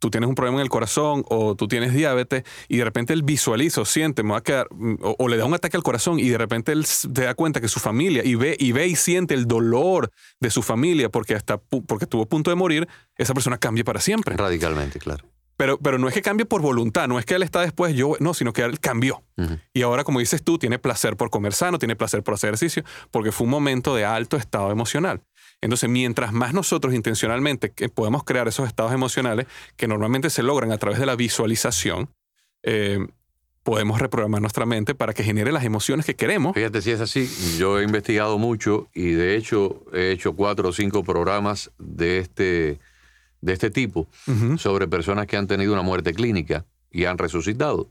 tú 0.00 0.10
tienes 0.10 0.28
un 0.28 0.34
problema 0.34 0.58
en 0.58 0.62
el 0.62 0.70
corazón 0.70 1.24
o 1.28 1.54
tú 1.54 1.68
tienes 1.68 1.92
diabetes 1.92 2.44
y 2.68 2.78
de 2.78 2.84
repente 2.84 3.12
él 3.12 3.22
visualiza 3.22 3.82
o 3.82 3.84
siente, 3.84 4.22
me 4.22 4.32
va 4.32 4.38
a 4.38 4.42
quedar, 4.42 4.66
o, 5.02 5.14
o 5.18 5.28
le 5.28 5.36
da 5.36 5.44
un 5.44 5.54
ataque 5.54 5.76
al 5.76 5.82
corazón 5.82 6.18
y 6.18 6.28
de 6.28 6.38
repente 6.38 6.72
él 6.72 6.86
se 6.86 7.08
da 7.08 7.34
cuenta 7.34 7.60
que 7.60 7.68
su 7.68 7.80
familia 7.80 8.24
y 8.24 8.34
ve 8.34 8.56
y 8.58 8.72
ve 8.72 8.86
y 8.88 8.96
siente 8.96 9.34
el 9.34 9.46
dolor 9.46 10.10
de 10.40 10.50
su 10.50 10.62
familia 10.62 11.10
porque 11.10 11.34
hasta 11.34 11.58
porque 11.58 12.06
estuvo 12.06 12.22
a 12.22 12.26
punto 12.26 12.50
de 12.50 12.56
morir, 12.56 12.88
esa 13.16 13.34
persona 13.34 13.58
cambia 13.58 13.84
para 13.84 14.00
siempre. 14.00 14.36
Radicalmente, 14.36 14.98
claro. 14.98 15.24
Pero, 15.60 15.76
pero 15.78 15.98
no 15.98 16.08
es 16.08 16.14
que 16.14 16.22
cambie 16.22 16.46
por 16.46 16.62
voluntad, 16.62 17.06
no 17.06 17.18
es 17.18 17.26
que 17.26 17.34
él 17.34 17.42
está 17.42 17.60
después, 17.60 17.94
yo, 17.94 18.16
no, 18.18 18.32
sino 18.32 18.54
que 18.54 18.62
él 18.62 18.80
cambió. 18.80 19.22
Y 19.74 19.82
ahora, 19.82 20.04
como 20.04 20.18
dices 20.18 20.42
tú, 20.42 20.56
tiene 20.56 20.78
placer 20.78 21.18
por 21.18 21.28
comer 21.28 21.52
sano, 21.52 21.78
tiene 21.78 21.96
placer 21.96 22.22
por 22.22 22.32
hacer 22.32 22.48
ejercicio, 22.48 22.82
porque 23.10 23.30
fue 23.30 23.44
un 23.44 23.50
momento 23.50 23.94
de 23.94 24.06
alto 24.06 24.38
estado 24.38 24.70
emocional. 24.70 25.20
Entonces, 25.60 25.90
mientras 25.90 26.32
más 26.32 26.54
nosotros 26.54 26.94
intencionalmente 26.94 27.72
que 27.72 27.90
podemos 27.90 28.24
crear 28.24 28.48
esos 28.48 28.68
estados 28.68 28.94
emocionales, 28.94 29.48
que 29.76 29.86
normalmente 29.86 30.30
se 30.30 30.42
logran 30.42 30.72
a 30.72 30.78
través 30.78 30.98
de 30.98 31.04
la 31.04 31.14
visualización, 31.14 32.08
eh, 32.62 33.06
podemos 33.62 34.00
reprogramar 34.00 34.40
nuestra 34.40 34.64
mente 34.64 34.94
para 34.94 35.12
que 35.12 35.24
genere 35.24 35.52
las 35.52 35.64
emociones 35.64 36.06
que 36.06 36.16
queremos. 36.16 36.54
Fíjate 36.54 36.80
si 36.80 36.90
es 36.90 37.00
así. 37.02 37.28
Yo 37.58 37.78
he 37.78 37.82
investigado 37.82 38.38
mucho 38.38 38.88
y 38.94 39.10
de 39.10 39.36
hecho 39.36 39.84
he 39.92 40.10
hecho 40.10 40.32
cuatro 40.32 40.70
o 40.70 40.72
cinco 40.72 41.04
programas 41.04 41.70
de 41.78 42.20
este, 42.20 42.80
de 43.40 43.52
este 43.52 43.70
tipo 43.70 44.08
sobre 44.58 44.88
personas 44.88 45.26
que 45.26 45.36
han 45.36 45.46
tenido 45.46 45.72
una 45.72 45.82
muerte 45.82 46.12
clínica 46.12 46.66
y 46.90 47.04
han 47.04 47.18
resucitado. 47.18 47.90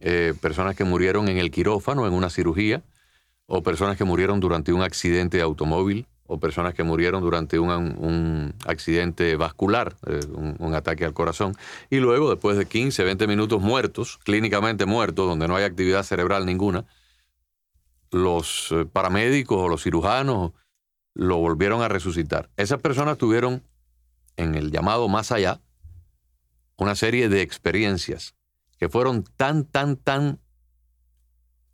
Eh, 0.00 0.34
personas 0.40 0.74
que 0.74 0.84
murieron 0.84 1.28
en 1.28 1.38
el 1.38 1.50
quirófano, 1.50 2.06
en 2.06 2.12
una 2.12 2.28
cirugía, 2.28 2.82
o 3.46 3.62
personas 3.62 3.96
que 3.96 4.04
murieron 4.04 4.40
durante 4.40 4.72
un 4.72 4.82
accidente 4.82 5.36
de 5.36 5.42
automóvil, 5.44 6.06
o 6.24 6.40
personas 6.40 6.74
que 6.74 6.82
murieron 6.82 7.22
durante 7.22 7.58
un, 7.58 7.70
un 7.70 8.54
accidente 8.66 9.36
vascular, 9.36 9.94
eh, 10.06 10.20
un, 10.34 10.56
un 10.58 10.74
ataque 10.74 11.04
al 11.04 11.12
corazón, 11.12 11.54
y 11.88 11.98
luego, 11.98 12.30
después 12.30 12.56
de 12.56 12.66
15, 12.66 13.04
20 13.04 13.26
minutos 13.26 13.60
muertos, 13.60 14.18
clínicamente 14.24 14.86
muertos, 14.86 15.28
donde 15.28 15.46
no 15.46 15.56
hay 15.56 15.64
actividad 15.64 16.02
cerebral 16.02 16.46
ninguna, 16.46 16.84
los 18.10 18.68
eh, 18.72 18.84
paramédicos 18.84 19.58
o 19.58 19.68
los 19.68 19.82
cirujanos 19.82 20.52
lo 21.14 21.38
volvieron 21.38 21.82
a 21.82 21.88
resucitar. 21.88 22.50
Esas 22.56 22.80
personas 22.80 23.18
tuvieron 23.18 23.62
en 24.36 24.54
el 24.54 24.70
llamado 24.70 25.08
más 25.08 25.32
allá 25.32 25.60
una 26.76 26.94
serie 26.94 27.28
de 27.28 27.42
experiencias 27.42 28.34
que 28.78 28.88
fueron 28.88 29.24
tan, 29.36 29.64
tan, 29.64 29.96
tan 29.96 30.40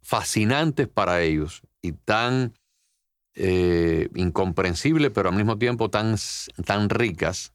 fascinantes 0.03 0.89
para 0.89 1.23
ellos 1.23 1.63
y 1.81 1.93
tan 1.93 2.53
eh, 3.35 4.09
incomprensibles, 4.15 5.11
pero 5.11 5.31
al 5.31 5.37
mismo 5.37 5.59
tiempo 5.59 5.89
tan, 5.91 6.17
tan 6.65 6.91
ricas, 6.91 7.53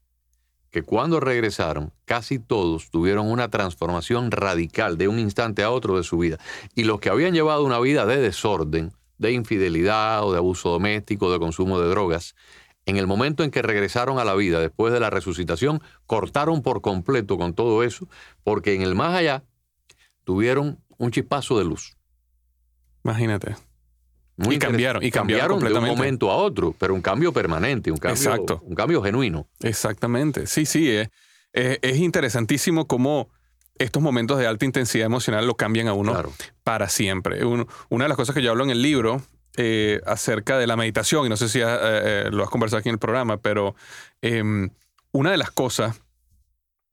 que 0.72 0.82
cuando 0.82 1.20
regresaron, 1.20 1.94
casi 2.06 2.40
todos 2.40 2.90
tuvieron 2.90 3.30
una 3.30 3.50
transformación 3.50 4.32
radical 4.32 4.98
de 4.98 5.08
un 5.08 5.20
instante 5.20 5.62
a 5.62 5.70
otro 5.70 5.98
de 5.98 6.04
su 6.04 6.18
vida. 6.18 6.40
Y 6.74 6.86
los 6.86 7.00
que 7.00 7.10
habían 7.10 7.36
llevado 7.36 7.64
una 7.64 7.80
vida 7.80 8.08
de 8.08 8.18
desorden, 8.18 8.92
de 9.20 9.34
infidelidad 9.34 10.24
o 10.24 10.32
de 10.32 10.40
abuso 10.40 10.70
doméstico, 10.70 11.32
de 11.32 11.38
consumo 11.38 11.80
de 11.80 11.90
drogas, 11.90 12.34
en 12.86 12.98
el 12.98 13.08
momento 13.08 13.44
en 13.44 13.52
que 13.52 13.62
regresaron 13.62 14.20
a 14.20 14.26
la 14.26 14.36
vida 14.36 14.60
después 14.60 14.92
de 14.94 15.00
la 15.00 15.10
resucitación, 15.10 15.82
cortaron 16.06 16.62
por 16.62 16.82
completo 16.82 17.38
con 17.38 17.54
todo 17.54 17.84
eso, 17.84 18.08
porque 18.44 18.74
en 18.76 18.82
el 18.82 18.94
más 18.96 19.16
allá 19.16 19.44
tuvieron 20.24 20.80
un 20.98 21.12
chispazo 21.12 21.58
de 21.58 21.66
luz. 21.66 21.96
Imagínate. 23.04 23.56
Muy 24.36 24.56
Y 24.56 24.60
cambiaron, 24.60 25.04
y 25.04 25.12
cambiaron 25.12 25.60
de 25.60 25.74
un 25.74 25.86
momento 25.86 26.32
a 26.32 26.36
otro, 26.38 26.74
pero 26.80 26.96
un 26.96 27.02
cambio 27.02 27.32
permanente, 27.32 27.92
un 27.92 27.98
cambio, 27.98 28.16
Exacto. 28.24 28.62
un 28.64 28.74
cambio 28.74 29.02
genuino. 29.04 29.48
Exactamente. 29.62 30.48
Sí, 30.48 30.66
sí. 30.66 30.90
Es, 30.90 31.10
es, 31.52 31.78
es 31.84 31.98
interesantísimo 31.98 32.88
cómo 32.88 33.30
estos 33.78 34.02
momentos 34.02 34.40
de 34.40 34.48
alta 34.48 34.66
intensidad 34.66 35.06
emocional 35.06 35.46
lo 35.46 35.56
cambian 35.56 35.88
a 35.88 35.94
uno 35.94 36.14
Claro. 36.14 36.32
para 36.64 36.90
siempre. 36.90 37.46
Uno- 37.46 37.68
una 37.90 38.06
de 38.06 38.10
las 38.10 38.18
cosas 38.18 38.34
que 38.34 38.42
yo 38.42 38.50
hablo 38.50 38.64
en 38.64 38.72
el 38.72 38.82
libro 38.82 39.22
eh, 39.58 40.02
acerca 40.06 40.58
de 40.58 40.68
la 40.68 40.76
meditación, 40.76 41.26
y 41.26 41.30
no 41.30 41.38
sé 41.38 41.50
si 41.50 41.60
eh, 41.62 41.66
eh, 41.68 42.30
lo 42.32 42.44
has 42.44 42.50
conversado 42.50 42.80
aquí 42.80 42.90
en 42.90 42.96
el 42.96 43.00
programa, 43.00 43.38
pero 43.38 43.76
em, 44.22 44.70
una 45.12 45.32
de 45.32 45.38
las 45.38 45.52
cosas 45.52 46.02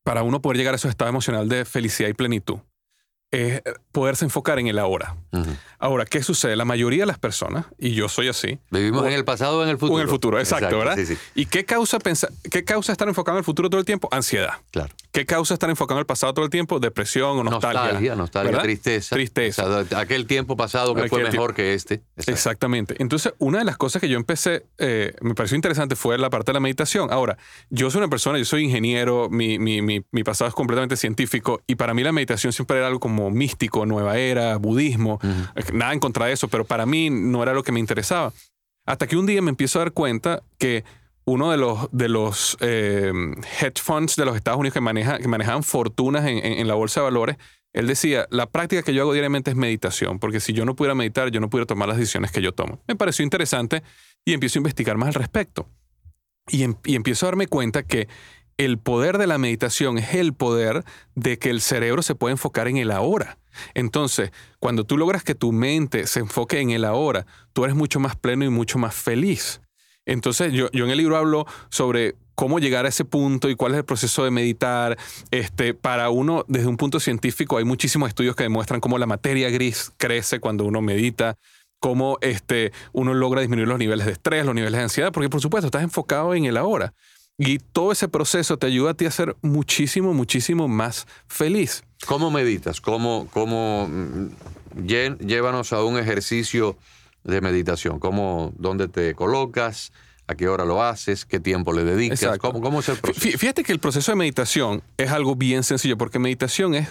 para 0.02 0.22
uno 0.22 0.40
poder 0.40 0.58
llegar 0.58 0.74
a 0.74 0.76
esos 0.76 0.90
estados 0.90 1.10
emocional 1.10 1.48
de 1.48 1.64
felicidad 1.64 2.08
y 2.08 2.14
plenitud 2.14 2.60
es 3.30 3.62
poderse 3.92 4.24
enfocar 4.24 4.58
en 4.58 4.66
el 4.66 4.78
ahora. 4.78 5.16
Ahora, 5.78 6.04
¿qué 6.04 6.22
sucede? 6.22 6.56
La 6.56 6.64
mayoría 6.64 7.02
de 7.02 7.06
las 7.06 7.18
personas, 7.18 7.66
y 7.78 7.92
yo 7.92 8.08
soy 8.08 8.28
así. 8.28 8.58
Vivimos 8.70 9.06
en 9.06 9.12
el 9.12 9.24
pasado 9.24 9.60
o 9.60 9.62
en 9.62 9.68
el 9.68 9.78
futuro. 9.78 9.94
O 9.94 9.98
en 9.98 10.02
el 10.02 10.10
futuro, 10.10 10.38
exacto, 10.38 10.78
¿verdad? 10.78 10.98
¿Y 11.34 11.46
qué 11.46 11.64
causa, 11.64 11.98
pensar, 11.98 12.30
qué 12.50 12.64
causa 12.64 12.92
estar 12.92 13.08
enfocado 13.08 13.38
en 13.38 13.40
el 13.40 13.44
futuro 13.44 13.70
todo 13.70 13.78
el 13.78 13.86
tiempo? 13.86 14.08
Ansiedad. 14.10 14.54
Claro. 14.72 14.90
¿Qué 15.12 15.26
causa 15.26 15.54
estar 15.54 15.70
enfocado 15.70 15.98
en 15.98 16.00
el 16.00 16.06
pasado 16.06 16.34
todo 16.34 16.44
el 16.44 16.50
tiempo? 16.50 16.78
Depresión 16.80 17.38
o 17.38 17.44
nostalgia. 17.44 17.82
Nostalgia, 17.82 18.16
nostalgia 18.16 18.62
tristeza. 18.62 19.16
Tristeza. 19.16 19.84
aquel 19.96 20.26
tiempo 20.26 20.56
pasado 20.56 20.94
que 20.94 21.08
fue 21.08 21.22
mejor 21.22 21.54
que 21.54 21.74
este. 21.74 22.02
Exactamente. 22.16 22.96
Entonces, 22.98 23.32
una 23.38 23.58
de 23.58 23.64
las 23.64 23.76
cosas 23.76 24.00
que 24.00 24.08
yo 24.08 24.16
empecé, 24.16 24.66
eh, 24.78 25.14
me 25.20 25.34
pareció 25.34 25.56
interesante 25.56 25.96
fue 25.96 26.18
la 26.18 26.30
parte 26.30 26.50
de 26.50 26.54
la 26.54 26.60
meditación. 26.60 27.12
Ahora, 27.12 27.38
yo 27.70 27.90
soy 27.90 28.00
una 28.00 28.08
persona, 28.08 28.38
yo 28.38 28.44
soy 28.44 28.64
ingeniero, 28.64 29.28
mi, 29.30 29.58
mi, 29.58 29.82
mi, 29.82 30.04
mi 30.10 30.24
pasado 30.24 30.48
es 30.48 30.54
completamente 30.54 30.96
científico 30.96 31.62
y 31.66 31.76
para 31.76 31.94
mí 31.94 32.02
la 32.02 32.12
meditación 32.12 32.52
siempre 32.52 32.76
era 32.76 32.86
algo 32.86 33.00
como 33.00 33.19
místico, 33.28 33.84
nueva 33.84 34.16
era, 34.16 34.56
budismo. 34.56 35.20
Nada 35.74 35.92
en 35.92 36.00
contra 36.00 36.26
de 36.26 36.32
eso, 36.32 36.48
pero 36.48 36.64
para 36.64 36.86
mí 36.86 37.10
no 37.10 37.42
era 37.42 37.52
lo 37.52 37.62
que 37.62 37.72
me 37.72 37.80
interesaba. 37.80 38.32
Hasta 38.86 39.06
que 39.06 39.16
un 39.16 39.26
día 39.26 39.42
me 39.42 39.50
empiezo 39.50 39.78
a 39.78 39.84
dar 39.84 39.92
cuenta 39.92 40.42
que 40.58 40.84
uno 41.24 41.50
de 41.50 41.58
los, 41.58 41.88
de 41.92 42.08
los 42.08 42.56
eh, 42.60 43.12
hedge 43.60 43.80
funds 43.82 44.16
de 44.16 44.24
los 44.24 44.36
Estados 44.36 44.58
Unidos 44.58 44.74
que, 44.74 44.80
maneja, 44.80 45.18
que 45.18 45.28
manejaban 45.28 45.62
fortunas 45.62 46.24
en, 46.26 46.66
la 46.66 46.74
bolsa 46.74 47.00
de 47.00 47.04
valores, 47.04 47.36
él 47.72 47.86
decía, 47.86 48.26
la 48.30 48.46
práctica 48.46 48.82
que 48.82 48.94
yo 48.94 49.02
hago 49.02 49.12
diariamente 49.12 49.50
es 49.50 49.56
meditación, 49.56 50.18
porque 50.18 50.40
si 50.40 50.52
yo 50.52 50.64
no 50.64 50.74
pudiera 50.74 50.94
meditar, 50.94 51.30
yo 51.30 51.40
no 51.40 51.48
pudiera 51.48 51.66
tomar 51.66 51.88
las 51.88 51.98
decisiones 51.98 52.32
que 52.32 52.42
yo 52.42 52.52
tomo. 52.52 52.80
Me 52.88 52.96
pareció 52.96 53.22
interesante 53.22 53.82
y 54.24 54.32
empiezo 54.32 54.58
a 54.58 54.60
investigar 54.60 54.96
más 54.96 55.08
al 55.08 55.14
respecto. 55.14 55.68
Y, 56.48 56.64
em, 56.64 56.74
y 56.84 56.96
empiezo 56.96 57.26
a 57.26 57.28
darme 57.28 57.46
cuenta 57.46 57.84
que 57.84 58.08
el 58.64 58.76
poder 58.76 59.16
de 59.16 59.26
la 59.26 59.38
meditación 59.38 59.96
es 59.96 60.12
el 60.12 60.34
poder 60.34 60.84
de 61.14 61.38
que 61.38 61.48
el 61.48 61.62
cerebro 61.62 62.02
se 62.02 62.14
puede 62.14 62.32
enfocar 62.32 62.68
en 62.68 62.76
el 62.76 62.90
ahora. 62.90 63.38
Entonces, 63.72 64.32
cuando 64.58 64.84
tú 64.84 64.98
logras 64.98 65.24
que 65.24 65.34
tu 65.34 65.50
mente 65.50 66.06
se 66.06 66.20
enfoque 66.20 66.60
en 66.60 66.70
el 66.70 66.84
ahora, 66.84 67.24
tú 67.54 67.64
eres 67.64 67.74
mucho 67.74 68.00
más 68.00 68.16
pleno 68.16 68.44
y 68.44 68.50
mucho 68.50 68.78
más 68.78 68.94
feliz. 68.94 69.62
Entonces, 70.04 70.52
yo, 70.52 70.70
yo 70.72 70.84
en 70.84 70.90
el 70.90 70.98
libro 70.98 71.16
hablo 71.16 71.46
sobre 71.70 72.16
cómo 72.34 72.58
llegar 72.58 72.84
a 72.84 72.90
ese 72.90 73.06
punto 73.06 73.48
y 73.48 73.54
cuál 73.54 73.72
es 73.72 73.78
el 73.78 73.84
proceso 73.86 74.24
de 74.24 74.30
meditar. 74.30 74.98
Este, 75.30 75.72
para 75.72 76.10
uno, 76.10 76.44
desde 76.46 76.68
un 76.68 76.76
punto 76.76 77.00
científico, 77.00 77.56
hay 77.56 77.64
muchísimos 77.64 78.10
estudios 78.10 78.36
que 78.36 78.42
demuestran 78.42 78.80
cómo 78.80 78.98
la 78.98 79.06
materia 79.06 79.48
gris 79.48 79.90
crece 79.96 80.38
cuando 80.38 80.66
uno 80.66 80.82
medita, 80.82 81.38
cómo 81.78 82.18
este, 82.20 82.72
uno 82.92 83.14
logra 83.14 83.40
disminuir 83.40 83.68
los 83.68 83.78
niveles 83.78 84.04
de 84.04 84.12
estrés, 84.12 84.44
los 84.44 84.54
niveles 84.54 84.76
de 84.76 84.82
ansiedad, 84.82 85.12
porque 85.12 85.30
por 85.30 85.40
supuesto 85.40 85.68
estás 85.68 85.82
enfocado 85.82 86.34
en 86.34 86.44
el 86.44 86.58
ahora. 86.58 86.92
Y 87.42 87.58
todo 87.58 87.90
ese 87.90 88.06
proceso 88.06 88.58
te 88.58 88.66
ayuda 88.66 88.90
a 88.90 88.94
ti 88.94 89.06
a 89.06 89.10
ser 89.10 89.34
muchísimo, 89.40 90.12
muchísimo 90.12 90.68
más 90.68 91.06
feliz. 91.26 91.84
¿Cómo 92.06 92.30
meditas? 92.30 92.82
¿Cómo, 92.82 93.28
cómo 93.32 93.88
mm, 93.88 94.26
llévanos 94.84 95.72
a 95.72 95.82
un 95.82 95.98
ejercicio 95.98 96.76
de 97.24 97.40
meditación? 97.40 97.98
¿Cómo, 97.98 98.52
¿Dónde 98.58 98.88
te 98.88 99.14
colocas? 99.14 99.90
¿A 100.26 100.34
qué 100.34 100.48
hora 100.48 100.66
lo 100.66 100.82
haces? 100.82 101.24
¿Qué 101.24 101.40
tiempo 101.40 101.72
le 101.72 101.84
dedicas? 101.84 102.38
¿Cómo, 102.38 102.60
¿Cómo, 102.60 102.80
es 102.80 102.90
el 102.90 102.98
proceso? 102.98 103.38
Fíjate 103.38 103.64
que 103.64 103.72
el 103.72 103.78
proceso 103.78 104.12
de 104.12 104.16
meditación 104.16 104.82
es 104.98 105.10
algo 105.10 105.34
bien 105.34 105.62
sencillo, 105.62 105.96
porque 105.96 106.18
meditación 106.18 106.74
es 106.74 106.90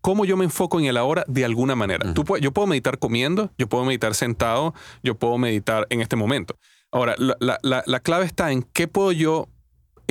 cómo 0.00 0.24
yo 0.24 0.38
me 0.38 0.44
enfoco 0.44 0.80
en 0.80 0.86
el 0.86 0.96
ahora 0.96 1.22
de 1.28 1.44
alguna 1.44 1.76
manera. 1.76 2.14
Tú, 2.14 2.24
yo 2.40 2.52
puedo 2.52 2.66
meditar 2.66 2.98
comiendo, 2.98 3.50
yo 3.58 3.68
puedo 3.68 3.84
meditar 3.84 4.14
sentado, 4.14 4.72
yo 5.02 5.18
puedo 5.18 5.36
meditar 5.36 5.86
en 5.90 6.00
este 6.00 6.16
momento. 6.16 6.56
Ahora, 6.90 7.14
la, 7.18 7.36
la, 7.62 7.82
la 7.84 8.00
clave 8.00 8.24
está 8.24 8.52
en 8.52 8.62
qué 8.62 8.88
puedo 8.88 9.12
yo 9.12 9.48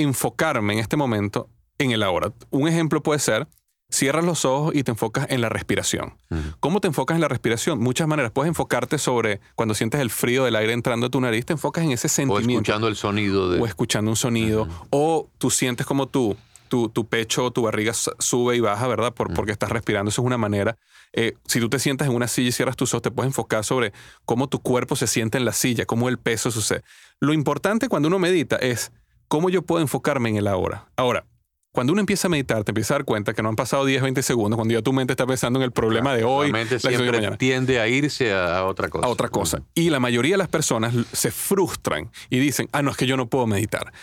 enfocarme 0.01 0.73
en 0.73 0.79
este 0.79 0.97
momento 0.97 1.49
en 1.77 1.91
el 1.91 2.03
ahora. 2.03 2.33
Un 2.49 2.67
ejemplo 2.67 3.01
puede 3.01 3.19
ser, 3.19 3.47
cierras 3.89 4.23
los 4.23 4.45
ojos 4.45 4.73
y 4.73 4.83
te 4.83 4.91
enfocas 4.91 5.27
en 5.29 5.41
la 5.41 5.49
respiración. 5.49 6.13
¿Cómo 6.59 6.79
te 6.79 6.87
enfocas 6.87 7.15
en 7.15 7.21
la 7.21 7.27
respiración? 7.27 7.79
Muchas 7.79 8.07
maneras. 8.07 8.31
Puedes 8.31 8.49
enfocarte 8.49 8.97
sobre 8.97 9.41
cuando 9.55 9.75
sientes 9.75 9.99
el 10.01 10.09
frío 10.09 10.45
del 10.45 10.55
aire 10.55 10.73
entrando 10.73 11.07
a 11.07 11.09
tu 11.09 11.19
nariz, 11.19 11.45
te 11.45 11.53
enfocas 11.53 11.83
en 11.83 11.91
ese 11.91 12.07
sentimiento. 12.07 12.49
O 12.49 12.57
escuchando 12.57 12.87
el 12.87 12.95
sonido. 12.95 13.49
De... 13.49 13.59
O 13.59 13.65
escuchando 13.65 14.11
un 14.11 14.17
sonido. 14.17 14.67
O 14.89 15.29
tú 15.37 15.49
sientes 15.49 15.85
como 15.85 16.07
tú, 16.07 16.37
tu, 16.69 16.89
tu 16.89 17.05
pecho, 17.07 17.51
tu 17.51 17.63
barriga 17.63 17.93
sube 17.93 18.55
y 18.55 18.59
baja, 18.61 18.87
¿verdad? 18.87 19.13
Por, 19.13 19.33
Porque 19.33 19.51
estás 19.51 19.69
respirando. 19.69 20.09
Eso 20.09 20.21
es 20.21 20.25
una 20.25 20.37
manera. 20.37 20.77
Eh, 21.13 21.33
si 21.45 21.59
tú 21.59 21.67
te 21.67 21.79
sientas 21.79 22.07
en 22.07 22.15
una 22.15 22.29
silla 22.29 22.49
y 22.49 22.51
cierras 22.53 22.77
tus 22.77 22.93
ojos, 22.93 23.01
te 23.01 23.11
puedes 23.11 23.27
enfocar 23.27 23.65
sobre 23.65 23.91
cómo 24.23 24.47
tu 24.47 24.61
cuerpo 24.61 24.95
se 24.95 25.07
siente 25.07 25.37
en 25.37 25.43
la 25.43 25.51
silla, 25.51 25.85
cómo 25.85 26.07
el 26.07 26.17
peso 26.17 26.49
sucede. 26.49 26.83
Lo 27.19 27.33
importante 27.33 27.89
cuando 27.89 28.07
uno 28.07 28.19
medita 28.19 28.55
es 28.55 28.93
¿Cómo 29.31 29.49
yo 29.49 29.61
puedo 29.61 29.81
enfocarme 29.81 30.27
en 30.27 30.35
el 30.35 30.45
ahora? 30.45 30.89
Ahora, 30.97 31.25
cuando 31.71 31.93
uno 31.93 32.01
empieza 32.01 32.27
a 32.27 32.29
meditar, 32.29 32.65
te 32.65 32.71
empieza 32.71 32.95
a 32.95 32.97
dar 32.97 33.05
cuenta 33.05 33.33
que 33.33 33.41
no 33.41 33.47
han 33.47 33.55
pasado 33.55 33.85
10, 33.85 34.01
20 34.01 34.21
segundos, 34.23 34.57
cuando 34.57 34.73
ya 34.73 34.81
tu 34.81 34.91
mente 34.91 35.13
está 35.13 35.25
pensando 35.25 35.57
en 35.57 35.63
el 35.63 35.71
problema 35.71 36.13
de 36.13 36.25
hoy. 36.25 36.47
La 36.47 36.57
mente 36.57 36.77
siempre 36.81 37.37
tiende 37.37 37.79
a 37.79 37.87
irse 37.87 38.33
a, 38.33 38.65
otra 38.65 38.89
cosa. 38.89 39.07
A 39.07 39.09
otra 39.09 39.29
cosa. 39.29 39.63
Y 39.73 39.89
la 39.89 40.01
mayoría 40.01 40.33
de 40.33 40.37
las 40.37 40.49
personas 40.49 40.93
se 41.13 41.31
frustran 41.31 42.11
y 42.29 42.39
dicen, 42.39 42.67
ah, 42.73 42.81
no, 42.81 42.91
es 42.91 42.97
que 42.97 43.07
yo 43.07 43.15
no 43.15 43.29
puedo 43.29 43.47
meditar. 43.47 43.93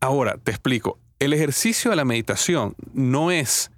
Ahora, 0.00 0.36
te 0.36 0.50
explico. 0.50 0.98
El 1.18 1.32
ejercicio 1.32 1.88
de 1.90 1.96
la 1.96 2.04
meditación 2.04 2.74
no 2.92 3.30
es 3.30 3.70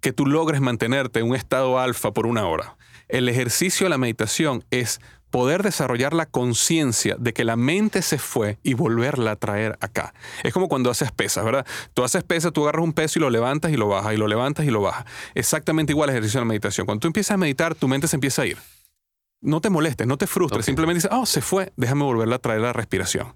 que 0.00 0.12
tú 0.12 0.26
logres 0.26 0.60
mantenerte 0.60 1.18
en 1.18 1.28
un 1.28 1.34
estado 1.34 1.80
alfa 1.80 2.12
por 2.12 2.24
una 2.24 2.46
hora. 2.46 2.76
El 3.08 3.28
ejercicio 3.28 3.86
de 3.86 3.90
la 3.90 3.98
meditación 3.98 4.62
es 4.70 5.00
poder 5.36 5.62
desarrollar 5.62 6.14
la 6.14 6.24
conciencia 6.24 7.14
de 7.18 7.34
que 7.34 7.44
la 7.44 7.56
mente 7.56 8.00
se 8.00 8.16
fue 8.16 8.58
y 8.62 8.72
volverla 8.72 9.32
a 9.32 9.36
traer 9.36 9.76
acá. 9.82 10.14
Es 10.42 10.54
como 10.54 10.66
cuando 10.66 10.90
haces 10.90 11.12
pesas, 11.12 11.44
¿verdad? 11.44 11.66
Tú 11.92 12.04
haces 12.04 12.24
pesas, 12.24 12.54
tú 12.54 12.62
agarras 12.62 12.82
un 12.82 12.94
peso 12.94 13.18
y 13.18 13.20
lo 13.20 13.28
levantas 13.28 13.70
y 13.70 13.76
lo 13.76 13.86
bajas, 13.86 14.14
y 14.14 14.16
lo 14.16 14.28
levantas 14.28 14.64
y 14.64 14.70
lo 14.70 14.80
bajas. 14.80 15.04
Exactamente 15.34 15.92
igual 15.92 16.08
el 16.08 16.14
ejercicio 16.14 16.40
de 16.40 16.46
la 16.46 16.48
meditación. 16.48 16.86
Cuando 16.86 17.00
tú 17.00 17.08
empiezas 17.08 17.32
a 17.32 17.36
meditar, 17.36 17.74
tu 17.74 17.86
mente 17.86 18.08
se 18.08 18.16
empieza 18.16 18.40
a 18.40 18.46
ir. 18.46 18.56
No 19.42 19.60
te 19.60 19.68
molestes, 19.68 20.06
no 20.06 20.16
te 20.16 20.26
frustres, 20.26 20.64
simplemente 20.64 21.00
dices, 21.02 21.10
oh, 21.12 21.26
se 21.26 21.42
fue, 21.42 21.70
déjame 21.76 22.04
volverla 22.04 22.36
a 22.36 22.38
traer 22.38 22.62
la 22.62 22.72
respiración 22.72 23.34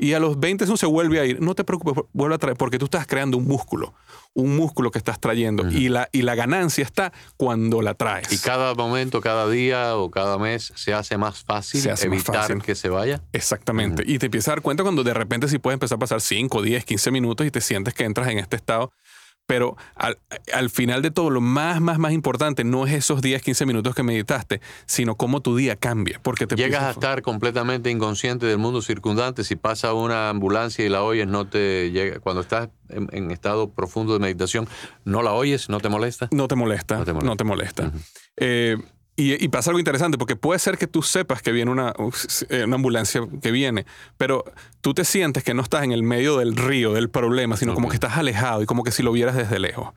y 0.00 0.14
a 0.14 0.18
los 0.18 0.40
20 0.40 0.64
segundos 0.64 0.80
se 0.80 0.86
vuelve 0.86 1.20
a 1.20 1.26
ir. 1.26 1.42
No 1.42 1.54
te 1.54 1.62
preocupes, 1.62 2.04
vuelve 2.14 2.34
a 2.34 2.38
traer, 2.38 2.56
porque 2.56 2.78
tú 2.78 2.86
estás 2.86 3.06
creando 3.06 3.36
un 3.36 3.46
músculo, 3.46 3.92
un 4.32 4.56
músculo 4.56 4.90
que 4.90 4.98
estás 4.98 5.20
trayendo. 5.20 5.68
y, 5.68 5.90
la, 5.90 6.08
y 6.10 6.22
la 6.22 6.34
ganancia 6.34 6.82
está 6.82 7.12
cuando 7.36 7.82
la 7.82 7.92
traes. 7.92 8.32
Y 8.32 8.38
cada 8.38 8.74
momento, 8.74 9.20
cada 9.20 9.48
día 9.48 9.96
o 9.96 10.10
cada 10.10 10.38
mes 10.38 10.72
se 10.74 10.94
hace 10.94 11.18
más 11.18 11.44
fácil 11.44 11.86
evitar 12.02 12.62
que 12.62 12.74
se 12.74 12.88
vaya. 12.88 13.20
Exactamente. 13.32 14.02
Y 14.06 14.18
te 14.18 14.26
empiezas 14.26 14.48
a 14.48 14.52
dar 14.52 14.62
cuenta 14.62 14.82
cuando 14.82 15.04
de 15.04 15.12
repente 15.12 15.48
sí 15.48 15.58
puedes 15.58 15.74
empezar 15.74 15.96
a 15.96 15.98
pasar 15.98 16.22
5, 16.22 16.62
10, 16.62 16.84
15 16.86 17.10
minutos 17.10 17.46
y 17.46 17.50
te 17.50 17.60
sientes 17.60 17.92
que 17.92 18.04
entras 18.04 18.28
en 18.28 18.38
este 18.38 18.56
estado 18.56 18.92
pero 19.46 19.76
al, 19.96 20.70
final 20.70 21.02
de 21.02 21.10
todo, 21.10 21.28
lo 21.28 21.40
más, 21.40 21.80
más, 21.80 21.98
más 21.98 22.12
importante 22.12 22.62
no 22.62 22.86
es 22.86 22.92
esos 22.92 23.20
10, 23.20 23.42
15 23.42 23.66
minutos 23.66 23.96
que 23.96 24.04
meditaste, 24.04 24.60
sino 24.86 25.16
cómo 25.16 25.40
tu 25.40 25.56
día 25.56 25.74
cambia. 25.74 26.20
Porque 26.22 26.46
te 26.46 26.54
Llegas 26.54 26.84
a 26.84 26.90
estar 26.90 27.20
completamente 27.22 27.90
inconsciente 27.90 28.46
del 28.46 28.58
mundo 28.58 28.80
circundante. 28.80 29.42
Si 29.42 29.56
pasa 29.56 29.92
una 29.92 30.28
ambulancia 30.28 30.86
y 30.86 30.88
la 30.88 31.02
oyes, 31.02 31.26
no 31.26 31.48
te 31.48 31.90
llega. 31.90 32.20
Cuando 32.20 32.42
estás 32.42 32.68
en, 32.90 33.32
estado 33.32 33.70
profundo 33.70 34.12
de 34.12 34.20
meditación, 34.20 34.68
¿no 35.04 35.20
la 35.20 35.32
oyes? 35.32 35.68
¿No 35.68 35.80
te 35.80 35.88
molesta? 35.88 36.28
No 36.30 36.46
te 36.46 36.54
molesta. 36.54 36.98
No 36.98 37.36
te 37.36 37.44
molesta. 37.44 37.92
Y, 39.20 39.48
pasa 39.48 39.70
algo 39.70 39.78
interesante, 39.78 40.16
porque 40.16 40.36
puede 40.36 40.58
ser 40.58 40.78
que 40.78 40.86
tú 40.86 41.02
sepas 41.02 41.42
que 41.42 41.52
viene 41.52 41.70
una, 41.70 41.92
eh, 42.48 42.64
una, 42.64 42.76
ambulancia 42.76 43.20
que 43.42 43.50
viene, 43.50 43.84
pero 44.16 44.44
tú 44.80 44.94
te 44.94 45.04
sientes 45.04 45.44
que 45.44 45.52
no 45.52 45.62
estás 45.62 45.84
en 45.84 45.92
el 45.92 46.02
medio 46.02 46.38
del 46.38 46.56
río, 46.56 46.92
del 46.92 47.10
problema, 47.10 47.56
sino 47.56 47.74
como 47.74 47.88
que 47.88 47.96
estás 47.96 48.16
alejado 48.16 48.62
y 48.62 48.66
como 48.66 48.82
que 48.82 48.92
si 48.92 49.02
lo 49.02 49.12
vieras 49.12 49.36
desde 49.36 49.58
lejos. 49.58 49.90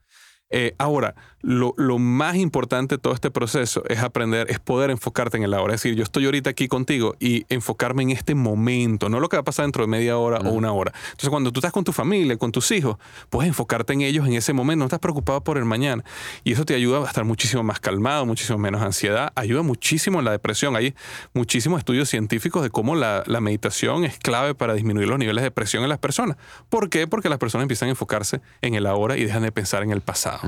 Eh, 0.56 0.72
ahora, 0.78 1.16
lo, 1.42 1.74
más 1.98 2.36
importante 2.36 2.94
de 2.94 2.98
todo 3.00 3.12
este 3.12 3.28
proceso 3.28 3.82
es 3.88 3.98
aprender, 3.98 4.46
es 4.50 4.60
poder 4.60 4.90
enfocarte 4.90 5.36
en 5.36 5.42
el 5.42 5.52
ahora. 5.52 5.74
Es 5.74 5.82
decir, 5.82 5.96
yo 5.96 6.04
estoy 6.04 6.26
ahorita 6.26 6.50
aquí 6.50 6.68
contigo 6.68 7.16
y 7.18 7.44
enfocarme 7.48 8.04
en 8.04 8.10
este 8.10 8.36
momento, 8.36 9.08
no 9.08 9.18
lo 9.18 9.28
que 9.28 9.36
va 9.36 9.40
a 9.40 9.44
pasar 9.44 9.64
dentro 9.64 9.82
de 9.82 9.88
media 9.88 10.16
hora 10.16 10.38
o 10.48 10.52
una 10.52 10.72
hora. 10.72 10.92
Entonces, 11.06 11.28
cuando 11.28 11.50
tú 11.50 11.58
estás 11.58 11.72
con 11.72 11.82
tu 11.82 11.92
familia, 11.92 12.36
con 12.36 12.52
tus 12.52 12.70
hijos, 12.70 12.98
puedes 13.30 13.48
enfocarte 13.48 13.94
en 13.94 14.02
ellos 14.02 14.28
en 14.28 14.34
ese 14.34 14.52
momento, 14.52 14.78
no 14.78 14.84
estás 14.84 15.00
preocupado 15.00 15.42
por 15.42 15.58
el 15.58 15.64
mañana. 15.64 16.04
Y 16.44 16.52
eso 16.52 16.64
te 16.64 16.76
ayuda 16.76 17.00
a 17.00 17.06
estar 17.06 17.24
muchísimo 17.24 17.64
más 17.64 17.80
calmado, 17.80 18.24
muchísimo 18.26 18.56
menos 18.58 18.80
ansiedad, 18.80 19.32
ayuda 19.34 19.62
muchísimo 19.62 20.20
en 20.20 20.26
la 20.26 20.30
depresión. 20.30 20.76
Hay 20.76 20.94
muchísimos 21.32 21.80
estudios 21.80 22.08
científicos 22.08 22.62
de 22.62 22.70
cómo 22.70 22.94
la, 22.94 23.24
la 23.26 23.40
meditación 23.40 24.04
es 24.04 24.20
clave 24.20 24.54
para 24.54 24.74
disminuir 24.74 25.08
los 25.08 25.18
niveles 25.18 25.42
de 25.42 25.46
depresión 25.46 25.82
en 25.82 25.88
las 25.88 25.98
personas. 25.98 26.36
¿Por 26.68 26.90
qué? 26.90 27.08
Porque 27.08 27.28
las 27.28 27.38
personas 27.38 27.64
empiezan 27.64 27.88
a 27.88 27.90
enfocarse 27.90 28.40
en 28.62 28.74
el 28.76 28.86
ahora 28.86 29.16
y 29.16 29.24
dejan 29.24 29.42
de 29.42 29.50
pensar 29.50 29.82
en 29.82 29.90
el 29.90 30.00
pasado. 30.00 30.43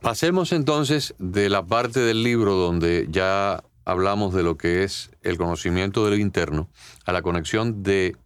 Pasemos 0.00 0.52
entonces 0.52 1.14
de 1.18 1.48
la 1.48 1.66
parte 1.66 2.00
del 2.00 2.22
libro 2.22 2.54
donde 2.54 3.06
ya 3.10 3.64
hablamos 3.84 4.34
de 4.34 4.42
lo 4.42 4.56
que 4.56 4.84
es 4.84 5.10
el 5.22 5.36
conocimiento 5.36 6.04
de 6.04 6.10
lo 6.10 6.16
interno 6.16 6.68
a 7.04 7.12
la 7.12 7.22
conexión 7.22 7.82
de 7.82 8.16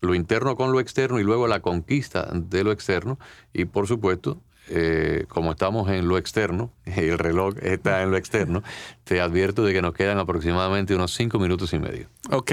lo 0.00 0.14
interno 0.14 0.56
con 0.56 0.72
lo 0.72 0.80
externo 0.80 1.20
y 1.20 1.22
luego 1.22 1.46
la 1.46 1.60
conquista 1.60 2.28
de 2.32 2.64
lo 2.64 2.72
externo 2.72 3.18
y 3.52 3.66
por 3.66 3.86
supuesto 3.86 4.42
eh, 4.68 5.26
como 5.28 5.50
estamos 5.50 5.90
en 5.90 6.08
lo 6.08 6.18
externo, 6.18 6.70
el 6.84 7.18
reloj 7.18 7.54
está 7.62 8.02
en 8.02 8.10
lo 8.10 8.16
externo, 8.16 8.62
te 9.04 9.20
advierto 9.20 9.64
de 9.64 9.72
que 9.72 9.82
nos 9.82 9.94
quedan 9.94 10.18
aproximadamente 10.18 10.94
unos 10.94 11.12
cinco 11.14 11.38
minutos 11.38 11.72
y 11.72 11.78
medio. 11.78 12.08
Ok. 12.30 12.52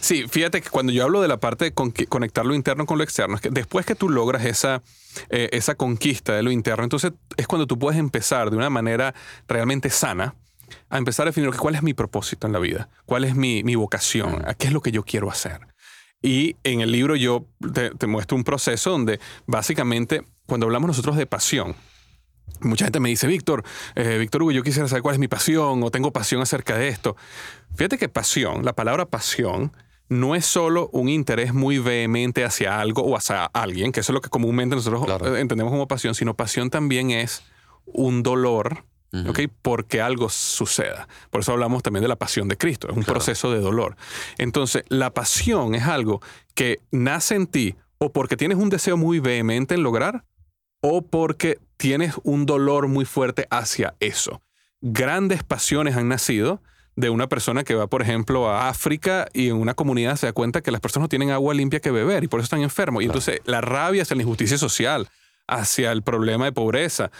Sí, 0.00 0.26
fíjate 0.28 0.60
que 0.60 0.70
cuando 0.70 0.92
yo 0.92 1.04
hablo 1.04 1.20
de 1.20 1.28
la 1.28 1.38
parte 1.38 1.66
de 1.66 1.74
conectar 1.74 2.46
lo 2.46 2.54
interno 2.54 2.86
con 2.86 2.98
lo 2.98 3.04
externo, 3.04 3.34
es 3.34 3.40
que 3.40 3.50
después 3.50 3.84
que 3.84 3.94
tú 3.94 4.08
logras 4.08 4.44
esa, 4.44 4.82
eh, 5.30 5.48
esa 5.52 5.74
conquista 5.74 6.34
de 6.34 6.42
lo 6.42 6.50
interno, 6.50 6.84
entonces 6.84 7.12
es 7.36 7.46
cuando 7.46 7.66
tú 7.66 7.78
puedes 7.78 7.98
empezar 7.98 8.50
de 8.50 8.56
una 8.56 8.70
manera 8.70 9.14
realmente 9.48 9.90
sana 9.90 10.34
a 10.90 10.98
empezar 10.98 11.26
a 11.26 11.30
definir 11.30 11.50
cuál 11.56 11.74
es 11.74 11.82
mi 11.82 11.94
propósito 11.94 12.46
en 12.46 12.52
la 12.52 12.58
vida, 12.58 12.88
cuál 13.06 13.24
es 13.24 13.34
mi, 13.34 13.62
mi 13.64 13.74
vocación, 13.74 14.42
a 14.46 14.54
qué 14.54 14.68
es 14.68 14.72
lo 14.72 14.80
que 14.80 14.92
yo 14.92 15.02
quiero 15.02 15.30
hacer. 15.30 15.60
Y 16.20 16.56
en 16.64 16.80
el 16.80 16.90
libro 16.90 17.16
yo 17.16 17.46
te, 17.72 18.06
muestro 18.06 18.36
un 18.36 18.44
proceso 18.44 18.90
donde 18.90 19.20
básicamente 19.46 20.24
cuando 20.46 20.66
hablamos 20.66 20.88
nosotros 20.88 21.16
de 21.16 21.26
pasión, 21.26 21.76
mucha 22.60 22.86
gente 22.86 22.98
me 23.00 23.08
dice, 23.08 23.26
Víctor, 23.26 23.62
eh, 23.94 24.18
Víctor 24.18 24.42
Hugo, 24.42 24.52
yo 24.52 24.62
quisiera 24.62 24.88
saber 24.88 25.02
cuál 25.02 25.14
es 25.14 25.18
mi 25.20 25.28
pasión 25.28 25.82
o 25.82 25.90
tengo 25.90 26.12
pasión 26.12 26.42
acerca 26.42 26.76
de 26.76 26.88
esto. 26.88 27.16
Fíjate 27.76 27.98
que 27.98 28.08
pasión, 28.08 28.64
la 28.64 28.72
palabra 28.72 29.06
pasión, 29.06 29.72
no 30.08 30.34
es 30.34 30.46
solo 30.46 30.88
un 30.92 31.08
interés 31.08 31.52
muy 31.52 31.78
vehemente 31.78 32.44
hacia 32.44 32.80
algo 32.80 33.02
o 33.02 33.16
hacia 33.16 33.44
alguien, 33.44 33.92
que 33.92 34.00
eso 34.00 34.12
es 34.12 34.14
lo 34.14 34.20
que 34.20 34.30
comúnmente 34.30 34.74
nosotros 34.74 35.06
entendemos 35.38 35.70
como 35.70 35.86
pasión, 35.86 36.14
sino 36.14 36.34
pasión 36.34 36.70
también 36.70 37.10
es 37.10 37.42
un 37.84 38.22
dolor 38.22 38.84
porque 39.62 40.00
algo 40.00 40.28
suceda. 40.28 41.08
Por 41.30 41.40
eso 41.40 41.52
hablamos 41.52 41.82
también 41.82 42.02
de 42.02 42.08
la 42.08 42.16
pasión 42.16 42.48
de 42.48 42.56
Cristo, 42.56 42.88
es 42.90 42.96
un 42.96 43.04
proceso 43.04 43.50
de 43.50 43.60
dolor. 43.60 43.96
Entonces, 44.38 44.84
la 44.88 45.12
pasión 45.14 45.74
es 45.74 45.84
algo 45.84 46.20
que 46.54 46.80
nace 46.90 47.34
en 47.34 47.46
ti 47.46 47.74
o 47.98 48.12
porque 48.12 48.36
tienes 48.36 48.58
un 48.58 48.70
deseo 48.70 48.96
muy 48.96 49.18
vehemente 49.20 49.74
en 49.74 49.82
lograr 49.82 50.24
o 50.80 51.02
porque 51.02 51.58
tienes 51.76 52.14
un 52.22 52.46
dolor 52.46 52.88
muy 52.88 53.04
fuerte 53.04 53.46
hacia 53.50 53.94
eso. 54.00 54.42
Grandes 54.80 55.42
pasiones 55.42 55.96
han 55.96 56.08
nacido 56.08 56.62
de 56.94 57.10
una 57.10 57.28
persona 57.28 57.62
que 57.62 57.74
va, 57.74 57.86
por 57.86 58.02
ejemplo, 58.02 58.50
a 58.50 58.68
África 58.68 59.28
y 59.32 59.48
en 59.48 59.56
una 59.56 59.74
comunidad 59.74 60.16
se 60.16 60.26
da 60.26 60.32
cuenta 60.32 60.62
que 60.62 60.72
las 60.72 60.80
personas 60.80 61.04
no 61.04 61.08
tienen 61.08 61.30
agua 61.30 61.54
limpia 61.54 61.78
que 61.78 61.92
beber 61.92 62.24
y 62.24 62.28
por 62.28 62.40
eso 62.40 62.44
están 62.44 62.62
enfermos. 62.62 63.02
Y 63.02 63.06
entonces 63.06 63.40
la 63.44 63.60
rabia 63.60 64.02
hacia 64.02 64.16
la 64.16 64.22
injusticia 64.22 64.58
social, 64.58 65.08
hacia 65.46 65.92
el 65.92 66.02
problema 66.02 66.46
de 66.46 66.52
pobreza, 66.52 67.12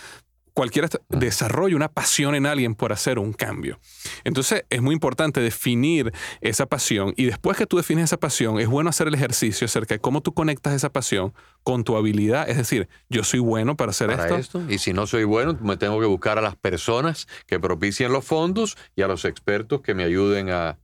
cualquiera 0.59 0.89
desarrolla 1.09 1.77
una 1.77 1.87
pasión 1.87 2.35
en 2.35 2.45
alguien 2.45 2.75
por 2.75 2.93
hacer 2.93 3.21
un 3.21 3.33
cambio. 3.33 3.79
Entonces 4.25 4.65
es 4.71 4.83
muy 4.83 4.93
importante 4.93 5.41
definir 5.41 6.13
esa 6.41 6.67
pasión 6.67 7.15
y 7.17 7.27
después 7.27 7.57
que 7.57 7.65
tú 7.65 7.77
defines 7.77 8.07
esa 8.07 8.17
pasión, 8.17 8.59
es 8.59 8.67
bueno 8.67 8.91
hacer 8.91 9.07
el 9.07 9.15
ejercicio 9.15 9.67
acerca 9.67 9.95
de 9.95 10.01
cómo 10.01 10.21
tú 10.21 10.35
conectas 10.35 10.75
esa 10.75 10.91
pasión 10.91 11.33
con 11.63 11.85
tu 11.85 11.97
habilidad. 11.97 12.49
Es 12.51 12.57
decir, 12.57 12.89
yo 13.09 13.23
soy 13.23 13.39
bueno 13.39 13.77
para 13.77 13.91
hacer 13.91 14.11
esto. 14.11 14.61
Y 14.69 14.79
si 14.79 14.93
no 14.93 15.07
soy 15.07 15.23
bueno, 15.23 15.57
me 15.63 15.77
tengo 15.77 16.01
que 16.01 16.07
buscar 16.07 16.39
a 16.39 16.43
las 16.43 16.57
personas 16.57 17.29
que 17.47 17.61
propicien 17.61 18.13
los 18.13 18.25
fondos 18.25 18.77
y 18.97 19.03
a 19.03 19.07
los 19.07 19.25
expertos 19.25 19.81
que 19.81 19.95
me 19.95 20.03
ayuden 20.03 20.51
a, 20.51 20.77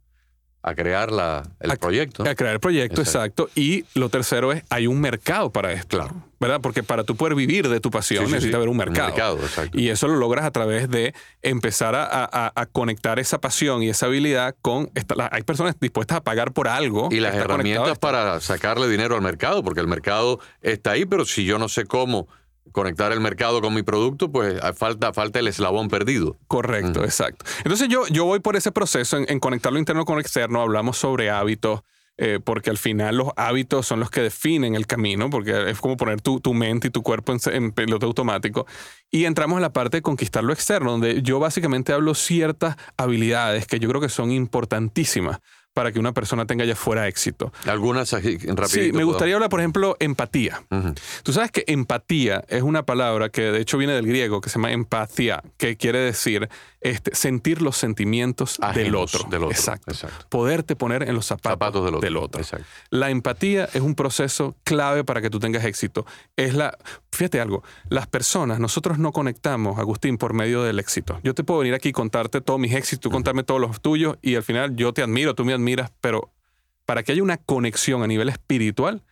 a 0.66 0.74
crear 0.74 1.12
la, 1.12 1.42
el 1.60 1.76
proyecto. 1.76 2.26
A 2.26 2.34
crear 2.34 2.54
el 2.54 2.60
proyecto, 2.60 3.02
exacto. 3.02 3.50
Y 3.54 3.84
lo 3.94 4.08
tercero 4.08 4.50
es, 4.50 4.64
hay 4.70 4.86
un 4.86 4.98
mercado 4.98 5.52
para 5.52 5.72
esto. 5.72 5.98
Claro. 5.98 6.14
¿Verdad? 6.40 6.62
Porque 6.62 6.82
para 6.82 7.04
tú 7.04 7.16
poder 7.16 7.34
vivir 7.34 7.68
de 7.68 7.80
tu 7.80 7.90
pasión 7.90 8.30
necesita 8.30 8.56
haber 8.56 8.70
un 8.70 8.78
mercado. 8.78 9.08
mercado 9.08 9.38
exacto. 9.40 9.78
Y 9.78 9.90
eso 9.90 10.08
lo 10.08 10.16
logras 10.16 10.46
a 10.46 10.50
través 10.50 10.88
de 10.88 11.14
empezar 11.42 11.94
a, 11.94 12.66
conectar 12.72 13.18
esa 13.18 13.40
pasión 13.40 13.82
y 13.82 13.90
esa 13.90 14.06
habilidad 14.06 14.54
con... 14.62 14.90
Esta, 14.94 15.28
hay 15.30 15.42
personas 15.42 15.76
dispuestas 15.78 16.18
a 16.18 16.20
pagar 16.22 16.52
por 16.52 16.66
algo. 16.66 17.08
Y 17.12 17.20
las 17.20 17.34
herramientas 17.34 17.98
para 17.98 18.40
sacarle 18.40 18.88
dinero 18.88 19.16
al 19.16 19.22
mercado, 19.22 19.62
porque 19.62 19.80
el 19.80 19.86
mercado 19.86 20.40
está 20.62 20.92
ahí, 20.92 21.04
pero 21.04 21.26
si 21.26 21.44
yo 21.44 21.58
no 21.58 21.68
sé 21.68 21.84
cómo 21.84 22.26
conectar 22.72 23.12
el 23.12 23.20
mercado 23.20 23.60
con 23.60 23.74
mi 23.74 23.82
producto, 23.82 24.30
pues 24.30 24.60
falta, 24.76 25.12
falta 25.12 25.38
el 25.38 25.48
eslabón 25.48 25.88
perdido. 25.88 26.36
Correcto, 26.46 27.04
exacto. 27.04 27.44
Entonces 27.58 27.88
yo, 27.88 28.06
yo 28.08 28.24
voy 28.24 28.40
por 28.40 28.56
ese 28.56 28.72
proceso 28.72 29.18
en, 29.18 29.40
conectar 29.40 29.72
lo 29.72 29.78
interno 29.78 30.04
con 30.04 30.16
lo 30.16 30.20
externo, 30.20 30.60
hablamos 30.60 30.96
sobre 30.96 31.30
hábitos, 31.30 31.82
eh, 32.16 32.40
porque 32.42 32.70
al 32.70 32.78
final 32.78 33.16
los 33.16 33.28
hábitos 33.36 33.86
son 33.86 34.00
los 34.00 34.10
que 34.10 34.22
definen 34.22 34.74
el 34.74 34.86
camino, 34.86 35.30
porque 35.30 35.70
es 35.70 35.80
como 35.80 35.96
poner 35.96 36.20
tu, 36.20 36.40
tu 36.40 36.54
mente 36.54 36.88
y 36.88 36.90
tu 36.90 37.02
cuerpo 37.02 37.32
en, 37.32 37.40
en, 37.52 37.72
piloto 37.72 38.06
automático. 38.06 38.66
Y 39.10 39.24
entramos 39.24 39.56
en 39.56 39.62
la 39.62 39.72
parte 39.72 39.98
de 39.98 40.02
conquistar 40.02 40.44
lo 40.44 40.52
externo, 40.52 40.92
donde 40.92 41.22
yo 41.22 41.38
básicamente 41.38 41.92
hablo 41.92 42.14
ciertas 42.14 42.76
habilidades 42.96 43.66
que 43.66 43.78
yo 43.78 43.88
creo 43.88 44.00
que 44.00 44.08
son 44.08 44.30
importantísimas 44.30 45.40
para 45.74 45.92
que 45.92 45.98
una 45.98 46.12
persona 46.12 46.46
tenga 46.46 46.64
ya 46.64 46.76
fuera 46.76 47.06
éxito. 47.08 47.52
Algunas 47.66 48.12
rápido. 48.12 48.68
Sí, 48.68 48.92
me 48.92 49.04
gustaría 49.04 49.34
hablar, 49.34 49.50
por 49.50 49.60
ejemplo, 49.60 49.96
empatía. 49.98 50.62
Tú 51.22 51.32
sabes 51.32 51.50
que 51.50 51.64
empatía 51.66 52.44
es 52.48 52.62
una 52.62 52.84
palabra 52.84 53.28
que 53.28 53.42
de 53.42 53.60
hecho 53.60 53.76
viene 53.76 53.92
del 53.92 54.06
griego, 54.06 54.40
que 54.40 54.48
se 54.48 54.54
llama 54.54 54.72
empatía, 54.72 55.42
que 55.58 55.76
quiere 55.76 55.98
decir 55.98 56.48
este, 56.84 57.14
sentir 57.14 57.62
los 57.62 57.78
sentimientos 57.78 58.58
del 58.74 58.94
otro. 58.94 59.24
del 59.30 59.44
otro. 59.44 59.56
Exacto. 59.56 59.94
Poderte 60.28 60.76
poner 60.76 61.08
en 61.08 61.14
los 61.14 61.24
zapatos, 61.24 61.82
del 62.02 62.16
otro. 62.18 62.42
La 62.90 63.08
empatía 63.08 63.64
es 63.72 63.80
un 63.80 63.94
proceso 63.94 64.54
clave 64.64 65.02
para 65.02 65.22
que 65.22 65.30
tú 65.30 65.40
tengas 65.40 65.64
éxito. 65.64 66.04
Es 66.36 66.52
la, 66.52 66.76
fíjate 67.10 67.40
algo, 67.40 67.64
las 67.88 68.06
personas, 68.06 68.60
nosotros 68.60 68.98
no 68.98 69.12
conectamos, 69.12 69.78
Agustín, 69.78 70.18
por 70.18 70.34
medio 70.34 70.62
del 70.62 70.78
éxito. 70.78 71.18
Yo 71.24 71.34
te 71.34 71.42
puedo 71.42 71.60
venir 71.60 71.72
aquí 71.72 71.88
y 71.88 71.92
contarte 71.92 72.42
todos 72.42 72.60
mis 72.60 72.74
éxitos, 72.74 73.00
tú 73.00 73.10
contarme 73.10 73.44
todos 73.44 73.62
los 73.62 73.80
tuyos 73.80 74.18
y 74.20 74.36
al 74.36 74.42
final 74.42 74.76
yo 74.76 74.92
te 74.92 75.02
admiro, 75.02 75.34
tú 75.34 75.46
me 75.46 75.54
admiras 75.54 75.88
miras, 75.88 75.92
pero 76.02 76.34
para 76.84 77.02
que 77.02 77.12
haya 77.12 77.22
una 77.22 77.38
conexión 77.38 78.02
a 78.02 78.06
nivel 78.06 78.28
espiritual, 78.28 79.02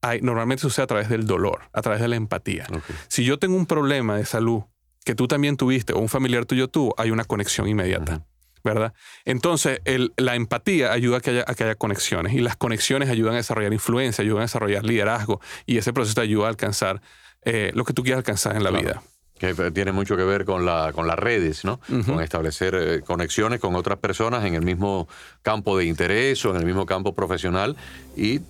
hay, 0.00 0.22
normalmente 0.22 0.62
sucede 0.62 0.84
a 0.84 0.86
través 0.86 1.10
del 1.10 1.26
dolor, 1.26 1.68
a 1.74 1.82
través 1.82 2.00
de 2.00 2.08
la 2.08 2.16
empatía. 2.16 2.66
Si 3.08 3.22
yo 3.22 3.38
tengo 3.38 3.54
un 3.54 3.66
problema 3.66 4.16
de 4.16 4.24
salud 4.24 4.62
que 5.06 5.14
tú 5.14 5.28
también 5.28 5.56
tuviste 5.56 5.92
o 5.92 6.00
un 6.00 6.08
familiar 6.08 6.46
tuyo 6.46 6.66
tuvo, 6.66 6.92
hay 6.98 7.12
una 7.12 7.24
conexión 7.24 7.68
inmediata. 7.68 8.26
¿verdad? 8.64 8.92
Entonces, 9.24 9.80
la 10.16 10.34
empatía 10.34 10.90
ayuda 10.90 11.18
a 11.18 11.20
que, 11.20 11.30
haya, 11.30 11.44
a 11.46 11.54
que, 11.54 11.62
haya, 11.62 11.76
conexiones 11.76 12.34
y 12.34 12.40
las 12.40 12.56
conexiones 12.56 13.08
ayudan 13.08 13.34
a 13.34 13.36
desarrollar 13.36 13.72
influencia, 13.72 14.22
ayudan 14.22 14.40
a 14.40 14.42
desarrollar 14.46 14.84
liderazgo 14.84 15.40
y 15.64 15.78
ese 15.78 15.92
proceso 15.92 16.16
te 16.16 16.22
ayuda 16.22 16.46
a 16.46 16.48
alcanzar 16.48 17.00
eh, 17.42 17.70
lo 17.74 17.84
que 17.84 17.92
tú 17.92 18.02
quieras 18.02 18.18
alcanzar 18.18 18.56
en 18.56 18.64
la 18.64 18.72
vida. 18.72 19.00
Que 19.38 19.54
tiene 19.70 19.92
mucho 19.92 20.16
que 20.16 20.24
ver 20.24 20.44
con, 20.44 20.66
la, 20.66 20.90
con 20.92 21.06
las 21.06 21.16
redes, 21.16 21.64
¿no? 21.64 21.78
Con 22.06 22.20
establecer 22.20 22.74
eh, 22.74 23.02
conexiones 23.02 23.60
con 23.60 23.76
otras 23.76 23.98
personas 23.98 24.44
en 24.44 24.54
el 24.54 24.62
mismo 24.62 25.06
campo 25.42 25.78
de 25.78 25.84
interés 25.84 26.44
o 26.46 26.50
en 26.50 26.56
el 26.56 26.64
mismo 26.64 26.86
campo 26.86 27.14
profesional 27.14 27.76
y 28.16 28.40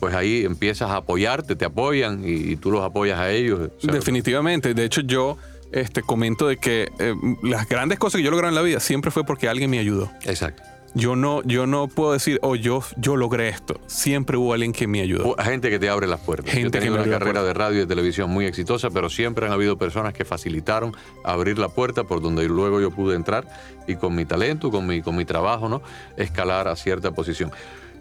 pues 0.00 0.14
ahí 0.14 0.44
empiezas 0.46 0.90
a 0.90 0.96
apoyarte, 0.96 1.56
te 1.56 1.66
apoyan 1.66 2.22
y, 2.24 2.56
tú 2.56 2.70
los 2.70 2.82
apoyas 2.82 3.18
a 3.18 3.30
ellos. 3.32 3.68
Definitivamente. 3.82 4.72
De 4.72 4.84
hecho, 4.84 5.02
yo 5.02 5.36
este, 5.72 6.02
comento 6.02 6.48
de 6.48 6.56
que 6.56 6.90
eh, 6.98 7.14
las 7.42 7.68
grandes 7.68 7.98
cosas 7.98 8.18
que 8.18 8.24
yo 8.24 8.30
logré 8.30 8.48
en 8.48 8.54
la 8.54 8.62
vida 8.62 8.80
siempre 8.80 9.10
fue 9.10 9.24
porque 9.24 9.48
alguien 9.48 9.70
me 9.70 9.78
ayudó. 9.78 10.10
Exacto. 10.24 10.62
Yo 10.94 11.16
no, 11.16 11.42
yo 11.42 11.66
no 11.66 11.86
puedo 11.86 12.12
decir, 12.12 12.38
oh, 12.42 12.56
yo, 12.56 12.82
yo 12.96 13.16
logré 13.16 13.48
esto. 13.48 13.78
Siempre 13.86 14.38
hubo 14.38 14.54
alguien 14.54 14.72
que 14.72 14.86
me 14.86 15.00
ayudó. 15.00 15.36
Gente 15.36 15.68
que 15.68 15.78
te 15.78 15.88
abre 15.88 16.06
las 16.06 16.20
puertas. 16.20 16.50
Gente 16.50 16.62
yo 16.62 16.68
he 16.68 16.80
tenido 16.80 17.02
una 17.02 17.18
carrera 17.18 17.42
de 17.42 17.52
radio 17.52 17.76
y 17.76 17.80
de 17.80 17.86
televisión 17.86 18.30
muy 18.30 18.46
exitosa, 18.46 18.90
pero 18.90 19.10
siempre 19.10 19.46
han 19.46 19.52
habido 19.52 19.76
personas 19.76 20.14
que 20.14 20.24
facilitaron 20.24 20.96
abrir 21.24 21.58
la 21.58 21.68
puerta 21.68 22.04
por 22.04 22.22
donde 22.22 22.48
luego 22.48 22.80
yo 22.80 22.90
pude 22.90 23.16
entrar 23.16 23.46
y 23.86 23.96
con 23.96 24.14
mi 24.14 24.24
talento, 24.24 24.70
con 24.70 24.86
mi, 24.86 25.02
con 25.02 25.14
mi 25.14 25.24
trabajo, 25.24 25.68
¿no? 25.68 25.82
Escalar 26.16 26.68
a 26.68 26.76
cierta 26.76 27.10
posición. 27.12 27.52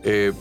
Eh, 0.03 0.31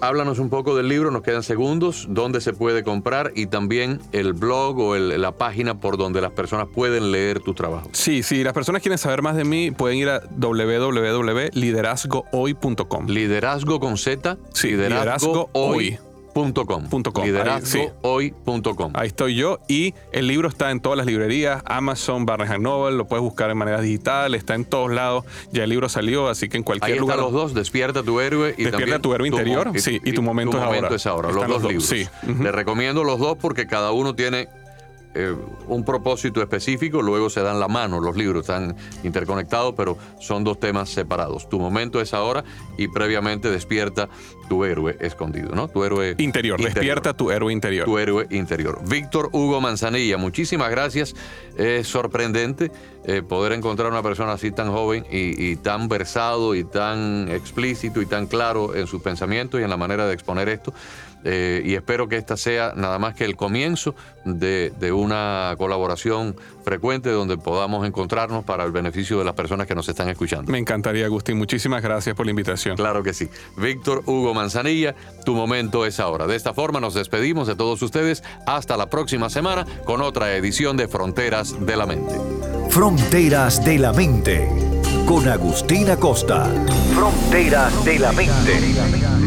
háblanos 0.00 0.38
un 0.38 0.48
poco 0.50 0.76
del 0.76 0.88
libro, 0.88 1.10
nos 1.10 1.22
quedan 1.22 1.42
segundos, 1.42 2.06
dónde 2.08 2.40
se 2.40 2.52
puede 2.52 2.84
comprar 2.84 3.32
y 3.34 3.46
también 3.46 4.00
el 4.12 4.32
blog 4.32 4.78
o 4.78 4.96
la 4.96 5.32
página 5.32 5.80
por 5.80 5.96
donde 5.96 6.20
las 6.20 6.30
personas 6.32 6.68
pueden 6.68 7.10
leer 7.12 7.40
tu 7.40 7.54
trabajo. 7.54 7.88
Sí, 7.92 8.22
sí, 8.22 8.44
las 8.44 8.52
personas 8.52 8.82
quieren 8.82 8.98
saber 8.98 9.22
más 9.22 9.36
de 9.36 9.44
mí, 9.44 9.70
pueden 9.70 9.96
ir 9.98 10.08
a 10.08 10.20
www.liderazgohoy.com. 10.30 13.06
Liderazgo 13.06 13.80
con 13.80 13.96
Z. 13.96 14.36
Sí, 14.52 14.68
liderazgo, 14.68 15.48
hoy. 15.52 15.98
Com. 16.32 16.52
Liderazgohoy.com. 17.24 18.92
Ahí 18.94 19.08
estoy 19.08 19.34
yo 19.34 19.60
y 19.68 19.94
el 20.12 20.26
libro 20.26 20.48
está 20.48 20.70
en 20.70 20.80
todas 20.80 20.96
las 20.96 21.06
librerías, 21.06 21.62
Amazon, 21.66 22.26
Barnes 22.26 22.60
Noble, 22.60 22.96
lo 22.96 23.06
puedes 23.06 23.22
buscar 23.22 23.48
de 23.48 23.54
manera 23.54 23.80
digital, 23.80 24.34
está 24.34 24.54
en 24.54 24.64
todos 24.64 24.90
lados. 24.90 25.24
Ya 25.52 25.64
el 25.64 25.70
libro 25.70 25.88
salió, 25.88 26.28
así 26.28 26.48
que 26.48 26.56
en 26.56 26.62
cualquier 26.62 26.92
Ahí 26.92 26.98
lugar. 26.98 27.18
los 27.18 27.32
dos, 27.32 27.54
Despierta 27.54 28.02
tu 28.02 28.20
héroe 28.20 28.54
y 28.56 28.64
Despierta 28.64 29.00
tu 29.00 29.14
héroe 29.14 29.28
interior, 29.28 29.72
sí, 29.76 30.00
y, 30.04 30.12
tu 30.12 30.22
momento, 30.22 30.58
es, 30.58 31.06
ahora. 31.06 31.30
Los 31.30 31.46
dos, 31.46 31.62
libros. 31.62 31.86
Sí. 31.86 32.06
Les 32.26 32.52
recomiendo 32.52 33.04
los 33.04 33.18
dos 33.18 33.36
porque 33.38 33.66
cada 33.66 33.92
uno 33.92 34.14
tiene 34.14 34.48
eh, 35.14 35.34
un 35.66 35.84
propósito 35.84 36.40
específico, 36.40 37.02
luego 37.02 37.30
se 37.30 37.42
dan 37.42 37.58
la 37.58 37.68
mano, 37.68 38.00
los 38.00 38.16
libros 38.16 38.42
están 38.42 38.76
interconectados, 39.02 39.74
pero 39.76 39.98
son 40.20 40.44
dos 40.44 40.60
temas 40.60 40.88
separados. 40.88 41.48
Tu 41.48 41.58
momento 41.58 42.00
es 42.00 42.14
ahora 42.14 42.44
y 42.78 42.88
previamente 42.88 43.50
despierta 43.50 44.08
tu 44.48 44.64
héroe 44.64 44.96
escondido, 45.00 45.54
¿no? 45.54 45.68
Tu 45.68 45.84
héroe 45.84 46.14
interior, 46.18 46.60
despierta 46.60 47.14
tu 47.14 47.30
héroe 47.30 47.52
interior. 47.52 47.86
Tu 47.86 47.98
héroe 47.98 48.26
interior. 48.30 48.80
Víctor 48.88 49.30
Hugo 49.32 49.60
Manzanilla, 49.60 50.16
muchísimas 50.16 50.70
gracias. 50.70 51.14
Es 51.56 51.86
sorprendente 51.86 52.70
eh, 53.04 53.22
poder 53.22 53.52
encontrar 53.52 53.90
una 53.90 54.02
persona 54.02 54.32
así 54.32 54.50
tan 54.50 54.70
joven 54.70 55.06
y, 55.10 55.56
tan 55.56 55.88
versado 55.88 56.54
y 56.54 56.64
tan 56.64 57.28
explícito 57.30 58.02
y 58.02 58.06
tan 58.06 58.26
claro 58.26 58.74
en 58.74 58.86
sus 58.86 59.00
pensamientos 59.02 59.60
y 59.60 59.64
en 59.64 59.70
la 59.70 59.76
manera 59.76 60.06
de 60.06 60.14
exponer 60.14 60.48
esto. 60.48 60.74
Eh, 61.24 61.62
y 61.64 61.74
espero 61.74 62.08
que 62.08 62.16
esta 62.16 62.36
sea 62.36 62.72
nada 62.76 62.98
más 62.98 63.14
que 63.14 63.24
el 63.24 63.36
comienzo 63.36 63.94
de, 64.24 64.72
de 64.78 64.92
una 64.92 65.54
colaboración 65.58 66.36
frecuente 66.64 67.10
donde 67.10 67.36
podamos 67.36 67.86
encontrarnos 67.86 68.44
para 68.44 68.64
el 68.64 68.72
beneficio 68.72 69.18
de 69.18 69.24
las 69.24 69.34
personas 69.34 69.66
que 69.66 69.74
nos 69.74 69.88
están 69.88 70.08
escuchando. 70.08 70.50
Me 70.50 70.58
encantaría, 70.58 71.04
Agustín. 71.06 71.38
Muchísimas 71.38 71.82
gracias 71.82 72.14
por 72.16 72.26
la 72.26 72.30
invitación. 72.30 72.76
Claro 72.76 73.02
que 73.02 73.12
sí. 73.12 73.28
Víctor 73.56 74.02
Hugo 74.06 74.34
Manzanilla, 74.34 74.94
tu 75.24 75.34
momento 75.34 75.86
es 75.86 76.00
ahora. 76.00 76.26
De 76.26 76.36
esta 76.36 76.54
forma 76.54 76.80
nos 76.80 76.94
despedimos 76.94 77.46
de 77.46 77.56
todos 77.56 77.82
ustedes 77.82 78.22
hasta 78.46 78.76
la 78.76 78.88
próxima 78.88 79.30
semana 79.30 79.66
con 79.84 80.00
otra 80.02 80.34
edición 80.36 80.76
de 80.76 80.88
Fronteras 80.88 81.54
de 81.64 81.76
la 81.76 81.86
Mente. 81.86 82.14
Fronteras 82.70 83.64
de 83.64 83.78
la 83.78 83.92
Mente 83.92 84.48
con 85.06 85.28
Agustín 85.28 85.90
Acosta. 85.90 86.48
Fronteras 86.94 87.84
de 87.84 87.98
la 87.98 88.12
Mente. 88.12 89.19